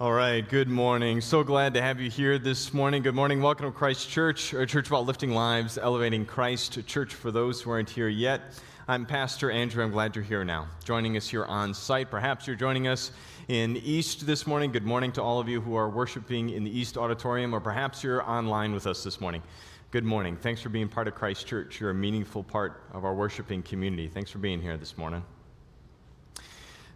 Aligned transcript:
All 0.00 0.12
right, 0.12 0.48
good 0.48 0.68
morning. 0.68 1.20
So 1.20 1.42
glad 1.42 1.74
to 1.74 1.82
have 1.82 2.00
you 2.00 2.08
here 2.08 2.38
this 2.38 2.72
morning. 2.72 3.02
Good 3.02 3.16
morning. 3.16 3.42
Welcome 3.42 3.66
to 3.66 3.76
Christ 3.76 4.08
Church, 4.08 4.52
a 4.52 4.64
church 4.64 4.86
about 4.86 5.06
lifting 5.06 5.32
lives, 5.32 5.76
elevating 5.76 6.24
Christ, 6.24 6.86
church 6.86 7.14
for 7.14 7.32
those 7.32 7.60
who 7.60 7.72
aren't 7.72 7.90
here 7.90 8.06
yet. 8.06 8.60
I'm 8.86 9.04
Pastor 9.04 9.50
Andrew. 9.50 9.82
I'm 9.82 9.90
glad 9.90 10.14
you're 10.14 10.24
here 10.24 10.44
now, 10.44 10.68
joining 10.84 11.16
us 11.16 11.28
here 11.28 11.44
on 11.46 11.74
site. 11.74 12.12
Perhaps 12.12 12.46
you're 12.46 12.54
joining 12.54 12.86
us 12.86 13.10
in 13.48 13.76
East 13.78 14.24
this 14.24 14.46
morning. 14.46 14.70
Good 14.70 14.86
morning 14.86 15.10
to 15.12 15.20
all 15.20 15.40
of 15.40 15.48
you 15.48 15.60
who 15.60 15.74
are 15.74 15.90
worshiping 15.90 16.50
in 16.50 16.62
the 16.62 16.70
East 16.70 16.96
Auditorium, 16.96 17.52
or 17.52 17.58
perhaps 17.58 18.04
you're 18.04 18.22
online 18.22 18.72
with 18.72 18.86
us 18.86 19.02
this 19.02 19.20
morning. 19.20 19.42
Good 19.90 20.04
morning. 20.04 20.36
Thanks 20.36 20.60
for 20.60 20.68
being 20.68 20.88
part 20.88 21.08
of 21.08 21.16
Christ 21.16 21.44
Church. 21.48 21.80
You're 21.80 21.90
a 21.90 21.94
meaningful 21.94 22.44
part 22.44 22.84
of 22.92 23.04
our 23.04 23.14
worshiping 23.14 23.64
community. 23.64 24.06
Thanks 24.06 24.30
for 24.30 24.38
being 24.38 24.62
here 24.62 24.76
this 24.76 24.96
morning. 24.96 25.24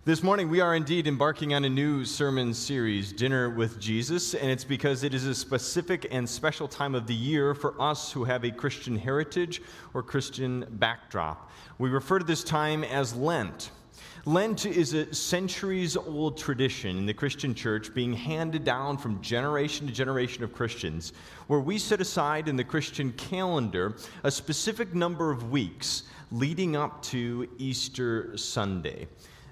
This 0.05 0.25
morning, 0.25 0.49
we 0.49 0.61
are 0.61 0.75
indeed 0.75 1.07
embarking 1.07 1.55
on 1.55 1.65
a 1.65 1.69
new 1.69 2.05
sermon 2.05 2.55
series, 2.55 3.13
Dinner 3.13 3.49
with 3.49 3.79
Jesus, 3.79 4.35
and 4.35 4.51
it's 4.51 4.65
because 4.65 5.05
it 5.05 5.15
is 5.15 5.27
a 5.27 5.33
specific 5.33 6.09
and 6.11 6.29
special 6.29 6.67
time 6.67 6.97
of 6.97 7.07
the 7.07 7.15
year 7.15 7.55
for 7.55 7.81
us 7.81 8.11
who 8.11 8.25
have 8.25 8.45
a 8.45 8.51
Christian 8.51 8.99
heritage 8.99 9.63
or 9.95 10.03
Christian 10.03 10.67
backdrop. 10.69 11.53
We 11.79 11.89
refer 11.89 12.19
to 12.19 12.25
this 12.25 12.43
time 12.43 12.83
as 12.83 13.15
Lent. 13.15 13.71
Lent 14.25 14.67
is 14.67 14.93
a 14.93 15.15
centuries 15.15 15.97
old 15.97 16.37
tradition 16.37 16.99
in 16.99 17.07
the 17.07 17.15
Christian 17.15 17.55
church 17.55 17.95
being 17.95 18.13
handed 18.13 18.65
down 18.65 18.99
from 18.99 19.23
generation 19.23 19.87
to 19.87 19.93
generation 19.93 20.43
of 20.43 20.53
Christians, 20.53 21.13
where 21.47 21.61
we 21.61 21.79
set 21.79 22.01
aside 22.01 22.49
in 22.49 22.57
the 22.57 22.65
Christian 22.65 23.13
calendar 23.13 23.95
a 24.25 24.33
specific 24.33 24.97
number 24.97 25.31
of 25.31 25.53
weeks 25.53 26.03
leading 26.33 26.75
up 26.75 27.03
to 27.03 27.49
Easter 27.59 28.37
Sunday. 28.37 29.07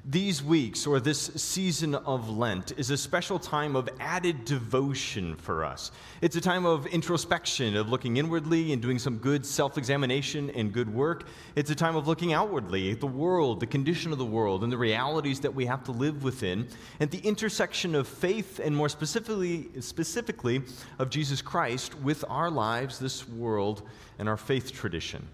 These 0.07 0.43
weeks, 0.43 0.87
or 0.87 0.99
this 0.99 1.27
season 1.37 1.95
of 1.95 2.31
Lent, 2.31 2.73
is 2.79 2.89
a 2.89 2.97
special 2.97 3.39
time 3.39 3.77
of 3.77 3.87
added 4.01 4.47
devotion 4.47 5.37
for 5.37 5.63
us. 5.63 5.93
It's 6.23 6.37
a 6.37 6.41
time 6.41 6.65
of 6.65 6.87
introspection, 6.87 7.77
of 7.77 7.91
looking 7.91 8.17
inwardly 8.17 8.73
and 8.73 8.81
doing 8.81 8.99
some 8.99 9.19
good 9.19 9.45
self 9.45 9.77
examination 9.77 10.49
and 10.51 10.73
good 10.73 10.93
work. 10.93 11.27
It's 11.55 11.71
a 11.71 11.75
time 11.75 11.97
of 11.97 12.09
looking 12.09 12.33
outwardly 12.33 12.91
at 12.93 13.01
the 13.01 13.07
world, 13.07 13.61
the 13.61 13.67
condition 13.67 14.11
of 14.11 14.17
the 14.17 14.25
world, 14.25 14.65
and 14.65 14.73
the 14.73 14.79
realities 14.79 15.39
that 15.41 15.55
we 15.55 15.67
have 15.67 15.85
to 15.85 15.93
live 15.93 16.25
within, 16.25 16.67
and 16.99 17.11
the 17.11 17.19
intersection 17.19 17.95
of 17.95 18.09
faith 18.09 18.59
and 18.59 18.75
more 18.75 18.89
specifically, 18.89 19.69
specifically 19.81 20.63
of 20.99 21.11
Jesus 21.11 21.43
Christ 21.43 21.95
with 22.01 22.25
our 22.27 22.51
lives, 22.51 22.99
this 22.99 23.29
world, 23.29 23.83
and 24.19 24.31
our 24.31 24.39
faith 24.39 24.73
tradition. 24.73 25.29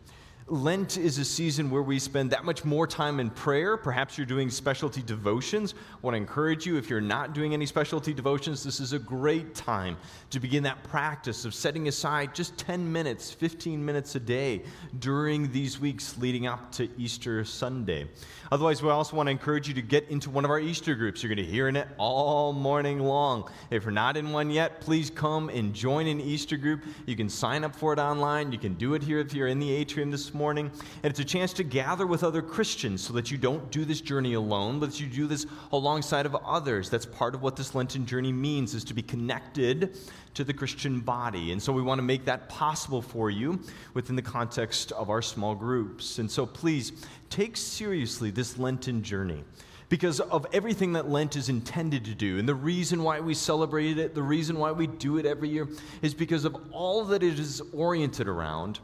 Lent 0.49 0.97
is 0.97 1.19
a 1.19 1.25
season 1.25 1.71
where 1.71 1.83
we 1.83 1.99
spend 1.99 2.31
that 2.31 2.45
much 2.45 2.65
more 2.65 2.87
time 2.87 3.19
in 3.19 3.31
prayer. 3.31 3.77
Perhaps 3.77 4.17
you're 4.17 4.29
doing 4.29 4.49
specialty 4.49 5.03
devotions. 5.03 5.75
I 5.93 5.99
want 6.03 6.13
to 6.13 6.19
encourage 6.19 6.65
you, 6.65 6.77
if 6.77 6.89
you're 6.89 7.01
not 7.01 7.35
doing 7.35 7.53
any 7.53 7.67
specialty 7.67 8.15
devotions, 8.15 8.63
this 8.63 8.79
is 8.79 8.93
a 8.93 8.99
great 9.01 9.57
time 9.57 9.97
to 10.31 10.39
begin 10.39 10.63
that 10.63 10.85
practice 10.85 11.45
of 11.47 11.53
setting 11.53 11.89
aside 11.89 12.33
just 12.33 12.57
10 12.59 12.93
minutes, 12.93 13.33
15 13.33 13.85
minutes 13.85 14.15
a 14.15 14.21
day 14.21 14.63
during 15.01 15.51
these 15.51 15.81
weeks 15.81 16.17
leading 16.19 16.47
up 16.47 16.71
to 16.71 16.89
Easter 16.97 17.45
Sunday. 17.45 18.09
Otherwise, 18.53 18.85
we 18.85 18.89
also 18.89 19.17
want 19.17 19.27
to 19.27 19.33
encourage 19.33 19.67
you 19.67 19.75
to 19.75 19.83
get 19.83 20.09
into 20.11 20.31
one 20.31 20.45
of 20.45 20.53
our 20.53 20.61
Easter 20.61 20.95
groups. 20.95 21.25
You're 21.25 21.35
going 21.35 21.45
to 21.45 21.53
hear 21.53 21.67
in 21.67 21.75
it 21.75 21.89
all 21.99 22.53
morning 22.53 23.01
long. 23.01 23.51
If 23.73 23.83
you're 23.83 23.91
not 23.91 24.17
in 24.17 24.31
one 24.31 24.51
yet, 24.51 24.81
please 24.81 25.11
come 25.11 25.49
and 25.49 25.75
join 25.75 26.07
an 26.07 26.21
Easter 26.21 26.57
group. 26.57 26.85
You 27.05 27.17
can 27.17 27.29
sign 27.29 27.65
up 27.65 27.75
for 27.75 27.93
it 27.93 27.99
online. 27.99 28.53
You 28.53 28.59
can 28.59 28.75
do 28.75 28.95
it 28.95 29.03
here 29.03 29.19
if 29.19 29.35
you're 29.35 29.49
in 29.49 29.59
the 29.59 29.73
atrium 29.73 30.13
this 30.13 30.29
morning. 30.29 30.36
And 30.37 30.71
it's 31.03 31.21
a 31.21 31.25
chance 31.25 31.53
to 31.55 31.65
gather 31.65 32.07
with 32.07 32.23
other 32.23 32.43
Christians 32.43 33.03
so 33.03 33.13
that 33.15 33.31
you 33.31 33.39
don't 33.39 33.71
do 33.71 33.85
this 33.85 34.01
journey 34.01 34.35
alone, 34.35 34.79
but 34.79 34.91
that 34.91 35.01
you 35.01 35.07
do 35.07 35.27
this 35.27 35.47
alongside 35.73 36.27
of 36.27 36.35
others. 36.37 36.91
That's 36.91 37.07
part 37.07 37.35
of 37.35 37.43
what 37.43 37.57
this 37.57 37.75
Lenten 37.75 38.07
journey 38.07 38.33
means 38.33 38.75
is 38.75 38.85
to 38.85 38.95
be 38.95 39.03
connected 39.03 39.99
to 40.35 40.45
the 40.45 40.53
Christian 40.53 41.01
body. 41.01 41.53
And 41.53 41.63
so 41.63 41.73
we 41.73 41.83
want 41.83 41.99
to 41.99 42.03
make 42.03 42.27
that 42.27 42.49
possible 42.49 43.01
for 43.01 43.31
you 43.31 43.59
within 43.95 44.17
the 44.17 44.23
context 44.23 44.93
of 44.93 45.09
our 45.09 45.23
small 45.23 45.55
groups. 45.55 46.19
And 46.19 46.31
so 46.31 46.45
please 46.45 46.93
take 47.31 47.57
seriously 47.57 48.31
this 48.31 48.59
Lenten 48.59 49.03
journey 49.03 49.43
because 49.89 50.21
of 50.21 50.47
everything 50.53 50.93
that 50.95 51.09
Lent 51.09 51.37
is 51.37 51.49
intended 51.49 52.05
to 52.05 52.15
do. 52.15 52.39
And 52.39 52.49
the 52.49 52.55
reason 52.55 53.03
why 53.03 53.21
we 53.21 53.35
celebrate 53.35 53.99
it, 53.99 54.15
the 54.15 54.23
reason 54.23 54.59
why 54.59 54.73
we 54.73 54.87
do 54.87 55.19
it 55.19 55.27
every 55.27 55.49
year, 55.49 55.69
is 56.03 56.13
because 56.13 56.45
of 56.45 56.57
all 56.73 57.05
that 57.05 57.23
it 57.23 57.39
is 57.39 57.63
oriented 57.73 58.29
around, 58.29 58.81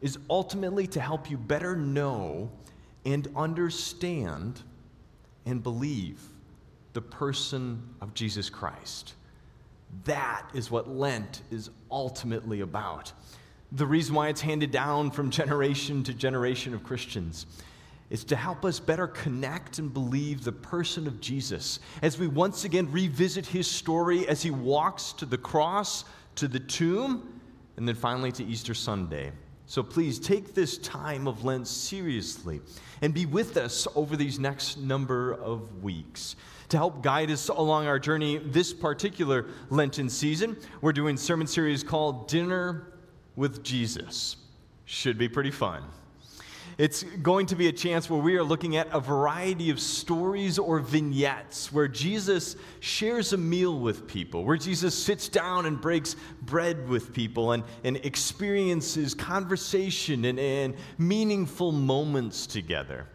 is 0.00 0.18
ultimately 0.28 0.86
to 0.88 1.00
help 1.00 1.30
you 1.30 1.36
better 1.36 1.76
know 1.76 2.50
and 3.04 3.28
understand 3.36 4.62
and 5.46 5.62
believe 5.62 6.20
the 6.92 7.00
person 7.00 7.82
of 8.00 8.14
Jesus 8.14 8.50
Christ. 8.50 9.14
That 10.04 10.48
is 10.54 10.70
what 10.70 10.88
Lent 10.88 11.42
is 11.50 11.70
ultimately 11.90 12.60
about. 12.60 13.12
The 13.72 13.86
reason 13.86 14.14
why 14.14 14.28
it's 14.28 14.40
handed 14.40 14.70
down 14.70 15.10
from 15.10 15.30
generation 15.30 16.02
to 16.04 16.14
generation 16.14 16.74
of 16.74 16.82
Christians 16.82 17.46
is 18.10 18.24
to 18.24 18.36
help 18.36 18.64
us 18.64 18.80
better 18.80 19.06
connect 19.06 19.78
and 19.78 19.94
believe 19.94 20.42
the 20.42 20.52
person 20.52 21.06
of 21.06 21.20
Jesus 21.20 21.78
as 22.02 22.18
we 22.18 22.26
once 22.26 22.64
again 22.64 22.90
revisit 22.90 23.46
his 23.46 23.70
story 23.70 24.26
as 24.28 24.42
he 24.42 24.50
walks 24.50 25.12
to 25.12 25.24
the 25.24 25.38
cross, 25.38 26.04
to 26.34 26.48
the 26.48 26.58
tomb, 26.58 27.40
and 27.76 27.86
then 27.86 27.94
finally 27.94 28.32
to 28.32 28.44
Easter 28.44 28.74
Sunday. 28.74 29.30
So 29.70 29.84
please 29.84 30.18
take 30.18 30.52
this 30.52 30.78
time 30.78 31.28
of 31.28 31.44
Lent 31.44 31.68
seriously 31.68 32.60
and 33.02 33.14
be 33.14 33.24
with 33.24 33.56
us 33.56 33.86
over 33.94 34.16
these 34.16 34.36
next 34.36 34.78
number 34.78 35.34
of 35.34 35.80
weeks 35.80 36.34
to 36.70 36.76
help 36.76 37.04
guide 37.04 37.30
us 37.30 37.50
along 37.50 37.86
our 37.86 38.00
journey 38.00 38.38
this 38.38 38.74
particular 38.74 39.46
Lenten 39.68 40.10
season. 40.10 40.56
We're 40.80 40.90
doing 40.90 41.16
sermon 41.16 41.46
series 41.46 41.84
called 41.84 42.26
Dinner 42.26 42.94
with 43.36 43.62
Jesus. 43.62 44.38
Should 44.86 45.18
be 45.18 45.28
pretty 45.28 45.52
fun. 45.52 45.84
It's 46.80 47.02
going 47.02 47.44
to 47.44 47.56
be 47.56 47.68
a 47.68 47.72
chance 47.72 48.08
where 48.08 48.22
we 48.22 48.36
are 48.36 48.42
looking 48.42 48.78
at 48.78 48.88
a 48.90 49.00
variety 49.00 49.68
of 49.68 49.78
stories 49.78 50.58
or 50.58 50.78
vignettes 50.78 51.70
where 51.70 51.86
Jesus 51.86 52.56
shares 52.80 53.34
a 53.34 53.36
meal 53.36 53.78
with 53.78 54.08
people, 54.08 54.46
where 54.46 54.56
Jesus 54.56 54.94
sits 54.94 55.28
down 55.28 55.66
and 55.66 55.78
breaks 55.78 56.16
bread 56.40 56.88
with 56.88 57.12
people 57.12 57.52
and, 57.52 57.64
and 57.84 57.98
experiences 57.98 59.12
conversation 59.12 60.24
and, 60.24 60.40
and 60.40 60.74
meaningful 60.96 61.70
moments 61.70 62.46
together. 62.46 63.06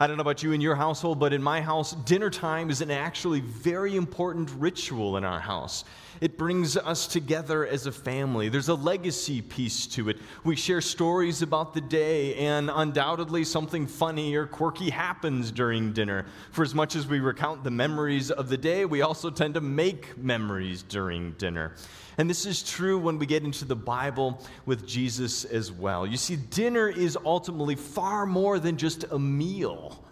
I 0.00 0.06
don't 0.06 0.16
know 0.16 0.20
about 0.20 0.44
you 0.44 0.52
in 0.52 0.60
your 0.60 0.76
household, 0.76 1.18
but 1.18 1.32
in 1.32 1.42
my 1.42 1.60
house, 1.60 1.92
dinner 1.92 2.30
time 2.30 2.70
is 2.70 2.82
an 2.82 2.90
actually 2.92 3.40
very 3.40 3.96
important 3.96 4.48
ritual 4.56 5.16
in 5.16 5.24
our 5.24 5.40
house. 5.40 5.84
It 6.20 6.38
brings 6.38 6.76
us 6.76 7.08
together 7.08 7.66
as 7.66 7.86
a 7.86 7.90
family. 7.90 8.48
There's 8.48 8.68
a 8.68 8.76
legacy 8.76 9.42
piece 9.42 9.88
to 9.88 10.08
it. 10.08 10.18
We 10.44 10.54
share 10.54 10.80
stories 10.80 11.42
about 11.42 11.74
the 11.74 11.80
day, 11.80 12.36
and 12.36 12.70
undoubtedly 12.72 13.42
something 13.42 13.88
funny 13.88 14.36
or 14.36 14.46
quirky 14.46 14.90
happens 14.90 15.50
during 15.50 15.92
dinner. 15.92 16.26
For 16.52 16.62
as 16.62 16.76
much 16.76 16.94
as 16.94 17.08
we 17.08 17.18
recount 17.18 17.64
the 17.64 17.72
memories 17.72 18.30
of 18.30 18.48
the 18.48 18.56
day, 18.56 18.84
we 18.84 19.02
also 19.02 19.30
tend 19.30 19.54
to 19.54 19.60
make 19.60 20.16
memories 20.16 20.84
during 20.84 21.32
dinner. 21.32 21.74
And 22.18 22.28
this 22.28 22.46
is 22.46 22.64
true 22.64 22.98
when 22.98 23.20
we 23.20 23.26
get 23.26 23.44
into 23.44 23.64
the 23.64 23.76
Bible 23.76 24.42
with 24.66 24.86
Jesus 24.86 25.44
as 25.44 25.70
well. 25.70 26.04
You 26.04 26.16
see, 26.16 26.34
dinner 26.34 26.88
is 26.88 27.16
ultimately 27.24 27.76
far 27.76 28.26
more 28.26 28.58
than 28.58 28.76
just 28.76 29.04
a 29.04 29.18
meal. 29.18 30.04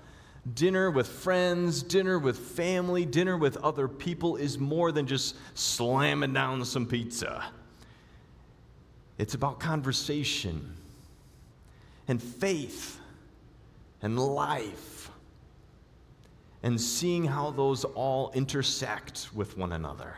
Dinner 0.55 0.93
with 0.93 1.09
friends, 1.09 1.83
dinner 1.83 2.21
with 2.21 2.39
family, 2.39 3.05
dinner 3.05 3.37
with 3.37 3.57
other 3.57 3.89
people 3.89 4.37
is 4.37 4.57
more 4.57 4.93
than 4.93 5.09
just 5.09 5.35
slamming 5.55 6.33
down 6.33 6.65
some 6.65 6.87
pizza. 6.87 7.45
It's 9.19 9.35
about 9.35 9.59
conversation 9.59 10.77
and 12.07 12.23
faith 12.23 13.01
and 14.01 14.17
life 14.17 15.11
and 16.63 16.81
seeing 16.81 17.25
how 17.25 17.51
those 17.51 17.85
all 17.85 18.31
intersect 18.33 19.31
with 19.35 19.59
one 19.59 19.73
another. 19.73 20.15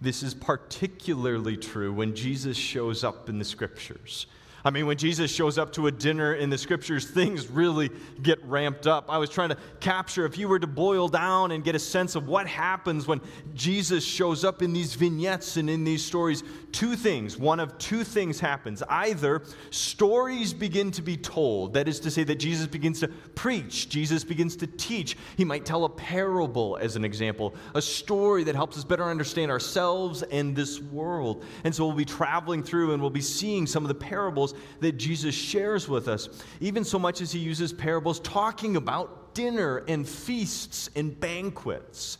This 0.00 0.22
is 0.22 0.34
particularly 0.34 1.56
true 1.56 1.92
when 1.92 2.14
Jesus 2.14 2.56
shows 2.56 3.02
up 3.02 3.28
in 3.28 3.38
the 3.38 3.44
scriptures. 3.44 4.26
I 4.66 4.70
mean, 4.70 4.86
when 4.86 4.96
Jesus 4.96 5.30
shows 5.30 5.58
up 5.58 5.70
to 5.74 5.86
a 5.86 5.92
dinner 5.92 6.34
in 6.34 6.50
the 6.50 6.58
scriptures, 6.58 7.06
things 7.06 7.48
really 7.48 7.88
get 8.20 8.44
ramped 8.44 8.88
up. 8.88 9.04
I 9.08 9.16
was 9.16 9.30
trying 9.30 9.50
to 9.50 9.56
capture, 9.78 10.26
if 10.26 10.36
you 10.36 10.48
were 10.48 10.58
to 10.58 10.66
boil 10.66 11.06
down 11.06 11.52
and 11.52 11.62
get 11.62 11.76
a 11.76 11.78
sense 11.78 12.16
of 12.16 12.26
what 12.26 12.48
happens 12.48 13.06
when 13.06 13.20
Jesus 13.54 14.04
shows 14.04 14.44
up 14.44 14.62
in 14.62 14.72
these 14.72 14.96
vignettes 14.96 15.56
and 15.56 15.70
in 15.70 15.84
these 15.84 16.04
stories, 16.04 16.42
two 16.72 16.96
things. 16.96 17.36
One 17.36 17.60
of 17.60 17.78
two 17.78 18.02
things 18.02 18.40
happens. 18.40 18.82
Either 18.88 19.44
stories 19.70 20.52
begin 20.52 20.90
to 20.90 21.02
be 21.02 21.16
told, 21.16 21.74
that 21.74 21.86
is 21.86 22.00
to 22.00 22.10
say, 22.10 22.24
that 22.24 22.40
Jesus 22.40 22.66
begins 22.66 22.98
to 23.00 23.08
preach, 23.36 23.88
Jesus 23.88 24.24
begins 24.24 24.56
to 24.56 24.66
teach. 24.66 25.16
He 25.36 25.44
might 25.44 25.64
tell 25.64 25.84
a 25.84 25.88
parable, 25.88 26.76
as 26.80 26.96
an 26.96 27.04
example, 27.04 27.54
a 27.76 27.80
story 27.80 28.42
that 28.42 28.56
helps 28.56 28.76
us 28.76 28.82
better 28.82 29.04
understand 29.04 29.52
ourselves 29.52 30.24
and 30.24 30.56
this 30.56 30.80
world. 30.80 31.44
And 31.62 31.72
so 31.72 31.86
we'll 31.86 31.94
be 31.94 32.04
traveling 32.04 32.64
through 32.64 32.94
and 32.94 33.00
we'll 33.00 33.10
be 33.10 33.20
seeing 33.20 33.64
some 33.68 33.84
of 33.84 33.88
the 33.88 33.94
parables 33.94 34.54
that 34.80 34.92
Jesus 34.92 35.34
shares 35.34 35.88
with 35.88 36.08
us, 36.08 36.28
even 36.60 36.84
so 36.84 36.98
much 36.98 37.20
as 37.20 37.32
he 37.32 37.38
uses 37.38 37.72
parables 37.72 38.20
talking 38.20 38.76
about 38.76 39.34
dinner 39.34 39.78
and 39.88 40.08
feasts 40.08 40.90
and 40.96 41.18
banquets. 41.18 42.18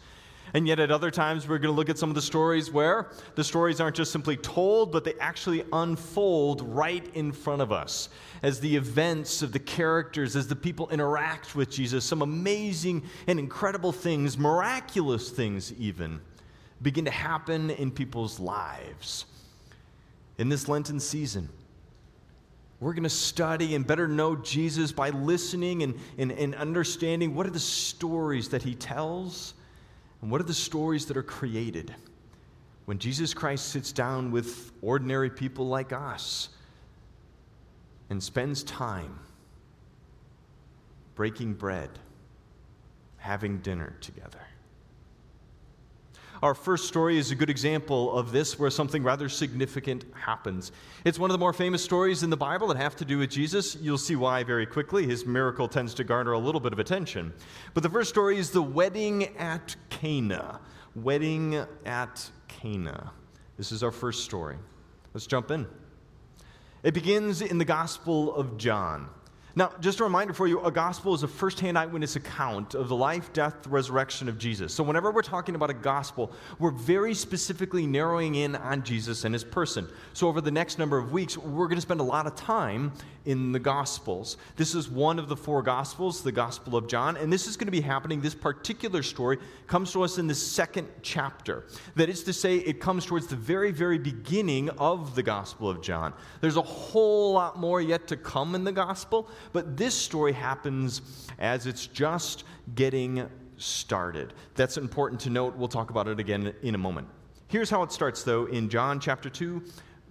And 0.55 0.67
yet, 0.67 0.79
at 0.79 0.91
other 0.91 1.11
times, 1.11 1.49
we're 1.49 1.59
going 1.59 1.73
to 1.73 1.77
look 1.77 1.91
at 1.91 1.99
some 1.99 2.09
of 2.09 2.15
the 2.15 2.23
stories 2.23 2.71
where 2.71 3.11
the 3.35 3.45
stories 3.45 3.81
aren't 3.81 3.97
just 3.97 4.13
simply 4.13 4.37
told, 4.37 4.93
but 4.93 5.05
they 5.05 5.15
actually 5.21 5.65
unfold 5.73 6.63
right 6.63 7.05
in 7.15 7.33
front 7.33 7.63
of 7.63 7.73
us 7.73 8.09
as 8.43 8.61
the 8.61 8.77
events 8.77 9.43
of 9.43 9.53
the 9.53 9.59
characters, 9.59 10.37
as 10.37 10.47
the 10.47 10.57
people 10.57 10.89
interact 10.91 11.57
with 11.57 11.69
Jesus. 11.69 12.05
Some 12.05 12.23
amazing 12.23 13.03
and 13.27 13.39
incredible 13.39 13.93
things, 13.93 14.39
miraculous 14.39 15.31
things 15.31 15.73
even, 15.75 16.21
begin 16.81 17.05
to 17.07 17.11
happen 17.11 17.71
in 17.71 17.91
people's 17.91 18.39
lives. 18.39 19.27
In 20.39 20.49
this 20.49 20.69
Lenten 20.69 21.01
season, 21.01 21.49
we're 22.81 22.93
going 22.93 23.05
to 23.05 23.09
study 23.09 23.75
and 23.75 23.87
better 23.87 24.07
know 24.07 24.37
Jesus 24.37 24.93
by 24.93 25.11
listening 25.11 25.83
and, 25.83 25.99
and, 26.19 26.31
and 26.33 26.55
understanding 26.55 27.35
what 27.35 27.47
are 27.47 27.51
the 27.51 27.59
stories 27.59 28.51
that 28.51 28.63
he 28.63 28.75
tells 28.75 29.55
and 30.21 30.31
what 30.31 30.41
are 30.41 30.45
the 30.45 30.55
stories 30.55 31.07
that 31.07 31.17
are 31.17 31.23
created 31.23 31.95
when 32.85 32.99
Jesus 32.99 33.35
Christ 33.35 33.69
sits 33.69 33.93
down 33.93 34.31
with 34.31 34.73
ordinary 34.83 35.31
people 35.31 35.67
like 35.67 35.93
us 35.93 36.51
and 38.11 38.23
spends 38.23 38.63
time 38.63 39.19
breaking 41.17 41.55
bread, 41.55 41.91
having 43.17 43.59
dinner 43.59 43.97
together. 44.01 44.46
Our 46.43 46.55
first 46.55 46.87
story 46.87 47.17
is 47.17 47.31
a 47.31 47.35
good 47.35 47.49
example 47.49 48.17
of 48.17 48.31
this, 48.31 48.59
where 48.59 48.69
something 48.71 49.03
rather 49.03 49.29
significant 49.29 50.05
happens. 50.15 50.71
It's 51.05 51.19
one 51.19 51.31
of 51.31 51.33
the 51.33 51.39
more 51.39 51.55
famous 51.55 51.83
stories 51.83 52.23
in 52.23 52.29
the 52.29 52.37
Bible 52.37 52.69
that 52.69 52.77
have 52.77 52.95
to 52.97 53.05
do 53.05 53.19
with 53.19 53.31
Jesus. 53.31 53.77
You'll 53.77 53.97
see 53.97 54.17
why 54.17 54.45
very 54.45 54.67
quickly. 54.67 55.07
His 55.07 55.25
miracle 55.25 55.67
tends 55.67 55.95
to 55.95 56.05
garner 56.05 56.33
a 56.33 56.39
little 56.39 56.61
bit 56.61 56.75
of 56.75 56.79
attention. 56.79 57.33
But 57.73 57.83
the 57.83 57.89
first 57.89 58.11
story 58.11 58.37
is 58.37 58.51
the 58.51 58.63
wedding 58.63 59.35
at 59.39 59.77
Cana. 59.89 60.61
Wedding 60.95 61.65
at 61.87 62.31
Cana. 62.49 63.13
This 63.57 63.73
is 63.73 63.83
our 63.83 63.93
first 63.93 64.25
story. 64.25 64.57
Let's 65.15 65.27
jump 65.27 65.51
in. 65.51 65.67
It 66.83 66.93
begins 66.93 67.41
in 67.41 67.57
the 67.57 67.65
Gospel 67.65 68.35
of 68.35 68.59
John. 68.59 69.09
Now, 69.59 69.73
just 69.81 70.01
a 70.01 70.05
reminder 70.05 70.35
for 70.35 70.47
you 70.47 70.61
a 70.61 70.71
gospel 70.71 71.15
is 71.15 71.23
a 71.23 71.29
firsthand 71.29 71.79
eyewitness 71.79 72.15
account 72.15 72.75
of 72.75 72.91
the 72.91 72.95
life, 72.95 73.33
death, 73.33 73.67
resurrection 73.67 74.29
of 74.29 74.37
Jesus. 74.37 74.75
So, 74.75 74.85
whenever 74.85 75.11
we're 75.11 75.23
talking 75.23 75.55
about 75.55 75.71
a 75.71 75.75
gospel, 75.75 76.31
we're 76.59 76.73
very 76.73 77.15
specifically 77.15 77.87
narrowing 77.87 78.35
in 78.35 78.55
on 78.55 78.83
Jesus 78.83 79.25
and 79.25 79.35
his 79.35 79.45
person. 79.45 79.89
So, 80.13 80.29
over 80.29 80.43
the 80.43 80.51
next 80.51 80.79
number 80.79 80.99
of 80.99 81.11
weeks, 81.11 81.39
we're 81.39 81.69
going 81.69 81.79
to 81.79 81.83
spend 81.83 82.01
a 82.01 82.05
lot 82.05 82.27
of 82.27 82.37
time 82.37 82.93
in 83.25 83.51
the 83.53 83.59
gospels. 83.59 84.37
This 84.57 84.75
is 84.75 84.89
one 84.89 85.19
of 85.19 85.29
the 85.29 85.37
four 85.37 85.63
gospels, 85.63 86.23
the 86.23 86.33
Gospel 86.33 86.77
of 86.77 86.87
John, 86.87 87.17
and 87.17 87.33
this 87.33 87.47
is 87.47 87.57
going 87.57 87.67
to 87.67 87.73
be 87.73 87.81
happening. 87.81 88.21
This 88.21 88.35
particular 88.35 89.03
story 89.03 89.39
comes 89.67 89.91
to 89.93 90.03
us 90.03 90.19
in 90.19 90.27
the 90.27 90.35
second 90.35 90.89
chapter. 91.03 91.65
That 91.97 92.09
is 92.09 92.23
to 92.25 92.33
say, 92.33 92.59
it 92.59 92.81
comes 92.81 93.05
towards 93.05 93.27
the 93.27 93.37
very, 93.37 93.73
very 93.73 93.99
beginning 93.99 94.71
of 94.71 95.15
the 95.15 95.23
Gospel 95.23 95.69
of 95.69 95.83
John. 95.83 96.13
There's 96.41 96.57
a 96.57 96.63
whole 96.63 97.33
lot 97.33 97.59
more 97.59 97.81
yet 97.81 98.07
to 98.09 98.17
come 98.17 98.55
in 98.55 98.63
the 98.63 98.73
gospel. 98.73 99.29
But 99.53 99.77
this 99.77 99.95
story 99.95 100.33
happens 100.33 101.03
as 101.39 101.67
it's 101.67 101.87
just 101.87 102.45
getting 102.75 103.29
started. 103.57 104.35
That's 104.55 104.77
important 104.77 105.21
to 105.23 105.31
note. 105.31 105.57
We'll 105.57 105.69
talk 105.69 105.91
about 105.91 106.09
it 106.09 106.21
again 106.21 106.55
in 106.63 106.75
a 106.75 106.79
moment. 106.79 107.09
Here's 107.49 107.71
how 107.71 107.83
it 107.83 107.93
starts, 107.93 108.23
though, 108.23 108.47
in 108.47 108.69
John 108.69 109.01
chapter 109.01 109.31
2, 109.31 109.63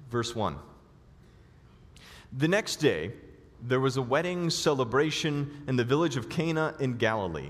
verse 0.10 0.36
1. 0.36 0.58
The 2.38 2.48
next 2.48 2.78
day, 2.78 3.12
there 3.62 3.80
was 3.80 3.98
a 3.98 4.02
wedding 4.02 4.50
celebration 4.50 5.64
in 5.68 5.76
the 5.76 5.84
village 5.84 6.18
of 6.18 6.30
Cana 6.30 6.76
in 6.80 6.98
Galilee. 6.98 7.50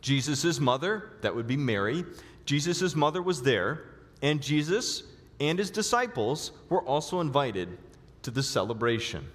Jesus' 0.00 0.60
mother, 0.60 1.12
that 1.22 1.34
would 1.34 1.46
be 1.46 1.56
Mary, 1.56 2.04
Jesus' 2.44 2.94
mother 2.94 3.20
was 3.20 3.42
there, 3.42 3.84
and 4.22 4.40
Jesus 4.40 5.02
and 5.40 5.58
his 5.58 5.70
disciples 5.70 6.52
were 6.68 6.82
also 6.82 7.20
invited 7.20 7.78
to 8.22 8.30
the 8.30 8.42
celebration. 8.42 9.26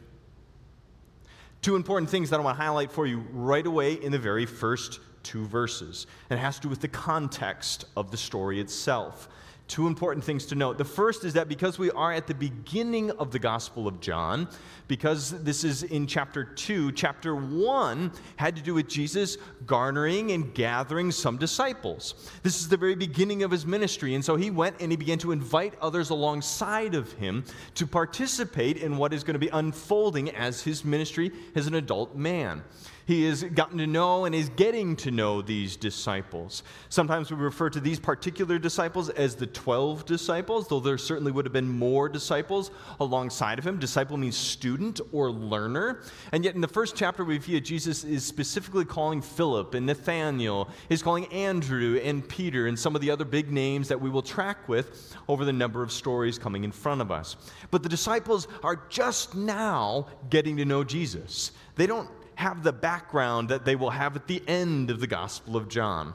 Two 1.63 1.77
important 1.77 2.09
things 2.09 2.29
that 2.29 2.41
I 2.41 2.43
want 2.43 2.57
to 2.57 2.61
highlight 2.61 2.91
for 2.91 3.07
you 3.07 3.23
right 3.31 3.65
away 3.65 3.93
in 3.93 4.11
the 4.11 4.19
very 4.19 4.45
first 4.45 4.99
two 5.23 5.45
verses. 5.45 6.07
And 6.29 6.37
it 6.37 6.41
has 6.41 6.57
to 6.57 6.63
do 6.63 6.67
with 6.67 6.81
the 6.81 6.89
context 6.89 7.85
of 7.95 8.11
the 8.11 8.17
story 8.17 8.59
itself. 8.59 9.29
Two 9.69 9.87
important 9.87 10.25
things 10.25 10.45
to 10.47 10.55
note. 10.55 10.77
The 10.77 10.85
first 10.85 11.23
is 11.23 11.33
that 11.33 11.47
because 11.47 11.79
we 11.79 11.89
are 11.91 12.11
at 12.11 12.27
the 12.27 12.33
beginning 12.33 13.11
of 13.11 13.31
the 13.31 13.39
Gospel 13.39 13.87
of 13.87 14.01
John, 14.01 14.49
because 14.89 15.31
this 15.43 15.63
is 15.63 15.83
in 15.83 16.05
chapter 16.05 16.43
2, 16.43 16.91
chapter 16.91 17.33
1 17.33 18.11
had 18.35 18.57
to 18.57 18.61
do 18.61 18.73
with 18.73 18.89
Jesus 18.89 19.37
garnering 19.65 20.31
and 20.31 20.53
gathering 20.53 21.11
some 21.11 21.37
disciples. 21.37 22.29
This 22.43 22.59
is 22.59 22.67
the 22.67 22.77
very 22.77 22.95
beginning 22.95 23.41
of 23.43 23.51
his 23.51 23.65
ministry. 23.65 24.15
And 24.15 24.23
so 24.23 24.35
he 24.35 24.51
went 24.51 24.75
and 24.81 24.91
he 24.91 24.97
began 24.97 25.17
to 25.19 25.31
invite 25.31 25.75
others 25.81 26.09
alongside 26.09 26.93
of 26.93 27.13
him 27.13 27.45
to 27.75 27.87
participate 27.87 28.77
in 28.77 28.97
what 28.97 29.13
is 29.13 29.23
going 29.23 29.35
to 29.35 29.39
be 29.39 29.47
unfolding 29.47 30.29
as 30.31 30.61
his 30.61 30.83
ministry 30.83 31.31
as 31.55 31.67
an 31.67 31.75
adult 31.75 32.15
man. 32.15 32.63
He 33.05 33.25
has 33.25 33.43
gotten 33.43 33.77
to 33.79 33.87
know 33.87 34.25
and 34.25 34.33
is 34.33 34.49
getting 34.49 34.95
to 34.97 35.11
know 35.11 35.41
these 35.41 35.75
disciples. 35.75 36.63
Sometimes 36.89 37.31
we 37.31 37.37
refer 37.37 37.69
to 37.69 37.79
these 37.79 37.99
particular 37.99 38.57
disciples 38.57 39.09
as 39.09 39.35
the 39.35 39.47
12 39.47 40.05
disciples, 40.05 40.67
though 40.67 40.79
there 40.79 40.97
certainly 40.97 41.31
would 41.31 41.45
have 41.45 41.53
been 41.53 41.67
more 41.67 42.07
disciples 42.07 42.71
alongside 42.99 43.59
of 43.59 43.67
him. 43.67 43.77
Disciple 43.77 44.17
means 44.17 44.37
student 44.37 45.01
or 45.11 45.31
learner. 45.31 46.01
And 46.31 46.45
yet 46.45 46.55
in 46.55 46.61
the 46.61 46.67
first 46.67 46.95
chapter, 46.95 47.25
we 47.25 47.39
see 47.39 47.59
Jesus 47.59 48.03
is 48.03 48.25
specifically 48.25 48.85
calling 48.85 49.21
Philip 49.21 49.73
and 49.73 49.85
Nathaniel, 49.85 50.69
he's 50.89 51.03
calling 51.03 51.25
Andrew 51.27 51.99
and 52.03 52.27
Peter 52.27 52.67
and 52.67 52.79
some 52.79 52.95
of 52.95 53.01
the 53.01 53.11
other 53.11 53.25
big 53.25 53.51
names 53.51 53.87
that 53.89 53.99
we 53.99 54.09
will 54.09 54.21
track 54.21 54.69
with 54.69 55.15
over 55.27 55.45
the 55.45 55.53
number 55.53 55.83
of 55.83 55.91
stories 55.91 56.39
coming 56.39 56.63
in 56.63 56.71
front 56.71 57.01
of 57.01 57.11
us. 57.11 57.35
But 57.71 57.83
the 57.83 57.89
disciples 57.89 58.47
are 58.63 58.81
just 58.89 59.35
now 59.35 60.07
getting 60.29 60.57
to 60.57 60.65
know 60.65 60.83
Jesus. 60.83 61.51
They 61.75 61.87
don't 61.87 62.09
have 62.35 62.63
the 62.63 62.73
background 62.73 63.49
that 63.49 63.65
they 63.65 63.75
will 63.75 63.89
have 63.89 64.15
at 64.15 64.27
the 64.27 64.41
end 64.47 64.89
of 64.89 64.99
the 64.99 65.07
Gospel 65.07 65.55
of 65.55 65.69
John. 65.69 66.13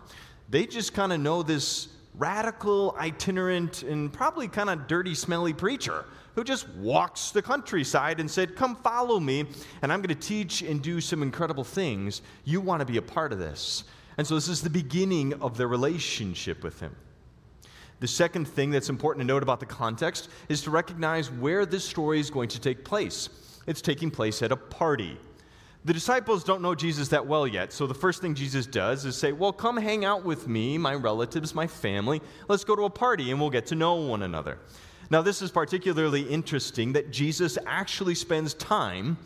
They 0.48 0.66
just 0.66 0.94
kind 0.94 1.12
of 1.12 1.20
know 1.20 1.42
this 1.42 1.88
radical, 2.16 2.96
itinerant, 2.98 3.82
and 3.82 4.12
probably 4.12 4.48
kind 4.48 4.70
of 4.70 4.86
dirty, 4.86 5.14
smelly 5.14 5.52
preacher 5.52 6.04
who 6.34 6.44
just 6.44 6.68
walks 6.76 7.30
the 7.30 7.42
countryside 7.42 8.20
and 8.20 8.30
said, 8.30 8.54
Come 8.54 8.76
follow 8.76 9.18
me, 9.18 9.44
and 9.82 9.92
I'm 9.92 10.00
going 10.00 10.16
to 10.16 10.28
teach 10.28 10.62
and 10.62 10.80
do 10.80 11.00
some 11.00 11.22
incredible 11.22 11.64
things. 11.64 12.22
You 12.44 12.60
want 12.60 12.80
to 12.80 12.86
be 12.86 12.96
a 12.96 13.02
part 13.02 13.32
of 13.32 13.40
this. 13.40 13.84
And 14.16 14.26
so 14.26 14.36
this 14.36 14.48
is 14.48 14.62
the 14.62 14.70
beginning 14.70 15.34
of 15.42 15.56
their 15.56 15.68
relationship 15.68 16.62
with 16.62 16.78
him. 16.80 16.94
The 18.00 18.06
second 18.06 18.46
thing 18.46 18.70
that's 18.70 18.88
important 18.88 19.22
to 19.22 19.26
note 19.26 19.42
about 19.42 19.58
the 19.58 19.66
context 19.66 20.28
is 20.48 20.62
to 20.62 20.70
recognize 20.70 21.30
where 21.30 21.66
this 21.66 21.84
story 21.84 22.20
is 22.20 22.30
going 22.30 22.48
to 22.50 22.60
take 22.60 22.84
place. 22.84 23.28
It's 23.66 23.82
taking 23.82 24.10
place 24.10 24.40
at 24.40 24.52
a 24.52 24.56
party. 24.56 25.18
The 25.84 25.92
disciples 25.92 26.44
don't 26.44 26.60
know 26.60 26.74
Jesus 26.74 27.08
that 27.08 27.26
well 27.26 27.46
yet, 27.46 27.72
so 27.72 27.86
the 27.86 27.94
first 27.94 28.20
thing 28.20 28.34
Jesus 28.34 28.66
does 28.66 29.04
is 29.04 29.16
say, 29.16 29.32
Well, 29.32 29.52
come 29.52 29.76
hang 29.76 30.04
out 30.04 30.24
with 30.24 30.48
me, 30.48 30.76
my 30.76 30.94
relatives, 30.94 31.54
my 31.54 31.66
family. 31.66 32.20
Let's 32.48 32.64
go 32.64 32.76
to 32.76 32.84
a 32.84 32.90
party 32.90 33.30
and 33.30 33.40
we'll 33.40 33.50
get 33.50 33.66
to 33.66 33.74
know 33.74 33.94
one 33.94 34.22
another. 34.22 34.58
Now, 35.10 35.22
this 35.22 35.40
is 35.40 35.50
particularly 35.50 36.22
interesting 36.22 36.92
that 36.92 37.10
Jesus 37.10 37.56
actually 37.66 38.14
spends 38.14 38.54
time 38.54 39.16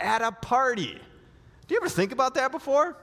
at 0.00 0.22
a 0.22 0.32
party. 0.32 0.98
Do 1.68 1.74
you 1.74 1.80
ever 1.80 1.88
think 1.88 2.10
about 2.10 2.34
that 2.34 2.50
before? 2.50 2.96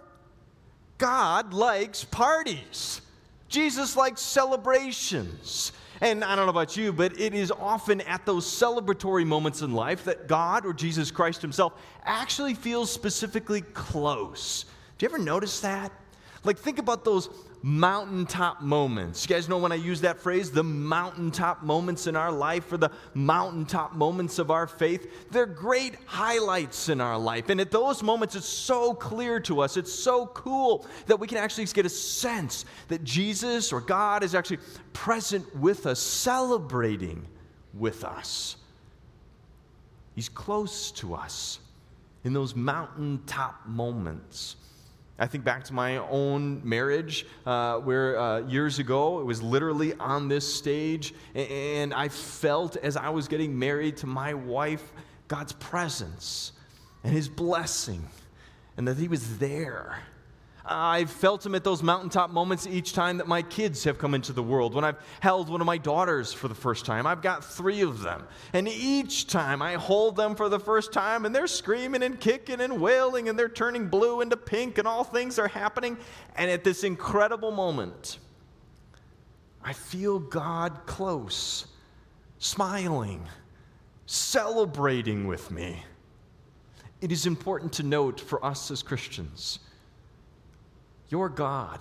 God 0.97 1.53
likes 1.53 2.03
parties. 2.03 3.01
Jesus 3.47 3.95
likes 3.95 4.21
celebrations. 4.21 5.71
And 6.01 6.23
I 6.23 6.35
don't 6.35 6.45
know 6.45 6.51
about 6.51 6.77
you, 6.77 6.93
but 6.93 7.19
it 7.19 7.33
is 7.33 7.51
often 7.51 8.01
at 8.01 8.25
those 8.25 8.45
celebratory 8.45 9.25
moments 9.25 9.61
in 9.61 9.73
life 9.73 10.03
that 10.05 10.27
God 10.27 10.65
or 10.65 10.73
Jesus 10.73 11.09
Christ 11.09 11.41
Himself 11.41 11.73
actually 12.03 12.53
feels 12.53 12.91
specifically 12.91 13.61
close. 13.61 14.65
Do 14.97 15.05
you 15.05 15.09
ever 15.09 15.17
notice 15.17 15.59
that? 15.61 15.91
Like, 16.43 16.57
think 16.57 16.77
about 16.79 17.03
those 17.03 17.29
mountaintop 17.61 18.61
moments. 18.61 19.27
You 19.27 19.35
guys 19.35 19.49
know 19.49 19.57
when 19.57 19.71
I 19.71 19.75
use 19.75 20.01
that 20.01 20.19
phrase, 20.19 20.51
the 20.51 20.63
mountaintop 20.63 21.63
moments 21.63 22.07
in 22.07 22.15
our 22.15 22.31
life 22.31 22.71
or 22.71 22.77
the 22.77 22.91
mountaintop 23.13 23.93
moments 23.93 24.39
of 24.39 24.51
our 24.51 24.67
faith? 24.67 25.31
They're 25.31 25.45
great 25.45 25.95
highlights 26.05 26.89
in 26.89 27.01
our 27.01 27.17
life. 27.17 27.49
And 27.49 27.59
at 27.59 27.71
those 27.71 28.03
moments, 28.03 28.35
it's 28.35 28.47
so 28.47 28.93
clear 28.93 29.39
to 29.41 29.61
us, 29.61 29.77
it's 29.77 29.93
so 29.93 30.27
cool 30.27 30.85
that 31.07 31.19
we 31.19 31.27
can 31.27 31.37
actually 31.37 31.65
get 31.65 31.85
a 31.85 31.89
sense 31.89 32.65
that 32.87 33.03
Jesus 33.03 33.73
or 33.73 33.81
God 33.81 34.23
is 34.23 34.35
actually 34.35 34.59
present 34.93 35.55
with 35.55 35.85
us, 35.85 35.99
celebrating 35.99 37.27
with 37.73 38.03
us. 38.03 38.57
He's 40.15 40.29
close 40.29 40.91
to 40.93 41.13
us 41.13 41.59
in 42.23 42.33
those 42.33 42.55
mountaintop 42.55 43.67
moments. 43.67 44.55
I 45.19 45.25
think 45.25 45.43
back 45.43 45.63
to 45.65 45.73
my 45.73 45.97
own 45.97 46.61
marriage, 46.63 47.25
uh, 47.45 47.77
where 47.77 48.19
uh, 48.19 48.39
years 48.41 48.77
ago 48.77 49.19
it 49.19 49.25
was 49.25 49.41
literally 49.41 49.93
on 49.95 50.27
this 50.27 50.51
stage, 50.51 51.13
and 51.33 51.93
I 51.93 52.09
felt 52.09 52.77
as 52.77 52.95
I 52.97 53.09
was 53.09 53.27
getting 53.27 53.57
married 53.57 53.97
to 53.97 54.07
my 54.07 54.33
wife 54.35 54.91
God's 55.27 55.53
presence 55.53 56.51
and 57.03 57.11
His 57.11 57.27
blessing, 57.27 58.07
and 58.77 58.87
that 58.87 58.97
He 58.97 59.07
was 59.07 59.39
there. 59.39 59.99
I've 60.69 61.09
felt 61.09 61.45
Him 61.45 61.55
at 61.55 61.63
those 61.63 61.81
mountaintop 61.81 62.29
moments 62.29 62.67
each 62.67 62.93
time 62.93 63.17
that 63.17 63.27
my 63.27 63.41
kids 63.41 63.83
have 63.85 63.97
come 63.97 64.13
into 64.13 64.33
the 64.33 64.43
world. 64.43 64.75
When 64.75 64.83
I've 64.83 64.97
held 65.21 65.49
one 65.49 65.61
of 65.61 65.67
my 65.67 65.77
daughters 65.77 66.33
for 66.33 66.47
the 66.47 66.55
first 66.55 66.85
time, 66.85 67.07
I've 67.07 67.21
got 67.21 67.43
three 67.43 67.81
of 67.81 68.01
them. 68.01 68.27
And 68.53 68.67
each 68.67 69.27
time 69.27 69.61
I 69.61 69.75
hold 69.75 70.17
them 70.17 70.35
for 70.35 70.49
the 70.49 70.59
first 70.59 70.91
time, 70.91 71.25
and 71.25 71.33
they're 71.33 71.47
screaming 71.47 72.03
and 72.03 72.19
kicking 72.19 72.59
and 72.59 72.81
wailing, 72.81 73.29
and 73.29 73.39
they're 73.39 73.47
turning 73.47 73.87
blue 73.87 74.21
into 74.21 74.35
pink, 74.35 74.77
and 74.77 74.87
all 74.87 75.03
things 75.05 75.39
are 75.39 75.47
happening. 75.47 75.97
And 76.35 76.51
at 76.51 76.63
this 76.63 76.83
incredible 76.83 77.51
moment, 77.51 78.19
I 79.63 79.73
feel 79.73 80.19
God 80.19 80.85
close, 80.85 81.67
smiling, 82.39 83.25
celebrating 84.05 85.27
with 85.27 85.49
me. 85.49 85.83
It 86.99 87.11
is 87.11 87.25
important 87.25 87.71
to 87.73 87.83
note 87.83 88.19
for 88.19 88.43
us 88.43 88.69
as 88.69 88.83
Christians 88.83 89.59
your 91.09 91.29
God 91.29 91.79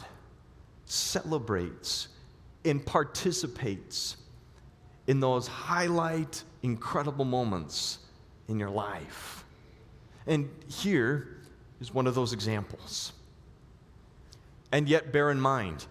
celebrates 0.85 2.09
and 2.64 2.85
participates 2.85 4.16
in 5.06 5.21
those 5.21 5.47
highlight, 5.47 6.42
incredible 6.62 7.25
moments 7.25 7.99
in 8.49 8.59
your 8.59 8.71
life. 8.71 9.45
And 10.26 10.49
here 10.68 11.38
is 11.80 11.92
one 11.95 12.06
of 12.06 12.14
those 12.14 12.33
examples. 12.33 13.12
And 14.73 14.88
yet, 14.88 15.12
bear 15.12 15.30
in 15.30 15.40
mind, 15.40 15.87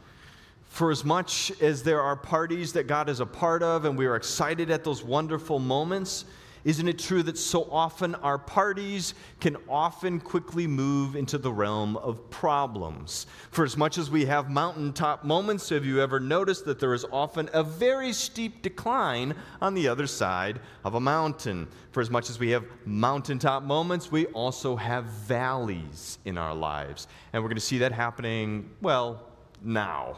for 0.65 0.91
as 0.91 1.05
much 1.05 1.51
as 1.61 1.83
there 1.83 2.01
are 2.01 2.17
parties 2.17 2.73
that 2.73 2.87
God 2.87 3.07
is 3.07 3.21
a 3.21 3.25
part 3.25 3.63
of 3.63 3.85
and 3.85 3.97
we 3.97 4.05
are 4.05 4.17
excited 4.17 4.69
at 4.69 4.83
those 4.83 5.01
wonderful 5.01 5.59
moments, 5.59 6.25
isn't 6.65 6.87
it 6.87 6.97
true 6.97 7.21
that 7.21 7.37
so 7.37 7.69
often 7.71 8.15
our 8.15 8.39
parties 8.39 9.13
can 9.39 9.55
often 9.69 10.19
quickly 10.19 10.65
move 10.65 11.15
into 11.15 11.37
the 11.37 11.51
realm 11.51 11.95
of 11.97 12.27
problems? 12.31 13.27
For 13.51 13.63
as 13.63 13.77
much 13.77 13.99
as 13.99 14.09
we 14.09 14.25
have 14.25 14.49
mountaintop 14.49 15.23
moments, 15.23 15.69
have 15.69 15.85
you 15.85 16.01
ever 16.01 16.19
noticed 16.19 16.65
that 16.65 16.79
there 16.79 16.95
is 16.95 17.05
often 17.11 17.51
a 17.53 17.63
very 17.63 18.11
steep 18.11 18.63
decline 18.63 19.35
on 19.61 19.75
the 19.75 19.87
other 19.87 20.07
side 20.07 20.59
of 20.83 20.95
a 20.95 20.99
mountain? 20.99 21.67
For 21.91 22.01
as 22.01 22.09
much 22.09 22.31
as 22.31 22.39
we 22.39 22.49
have 22.49 22.65
mountaintop 22.83 23.61
moments, 23.61 24.11
we 24.11 24.25
also 24.27 24.75
have 24.75 25.05
valleys 25.05 26.17
in 26.25 26.35
our 26.35 26.55
lives. 26.55 27.07
And 27.31 27.43
we're 27.43 27.49
going 27.49 27.57
to 27.57 27.61
see 27.61 27.77
that 27.77 27.91
happening, 27.91 28.71
well, 28.81 29.21
now. 29.61 30.17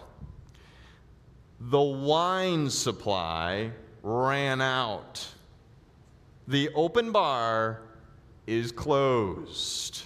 The 1.59 1.81
wine 1.81 2.69
supply 2.69 3.71
ran 4.01 4.61
out 4.61 5.27
the 6.47 6.69
open 6.75 7.11
bar 7.11 7.81
is 8.45 8.71
closed. 8.71 10.03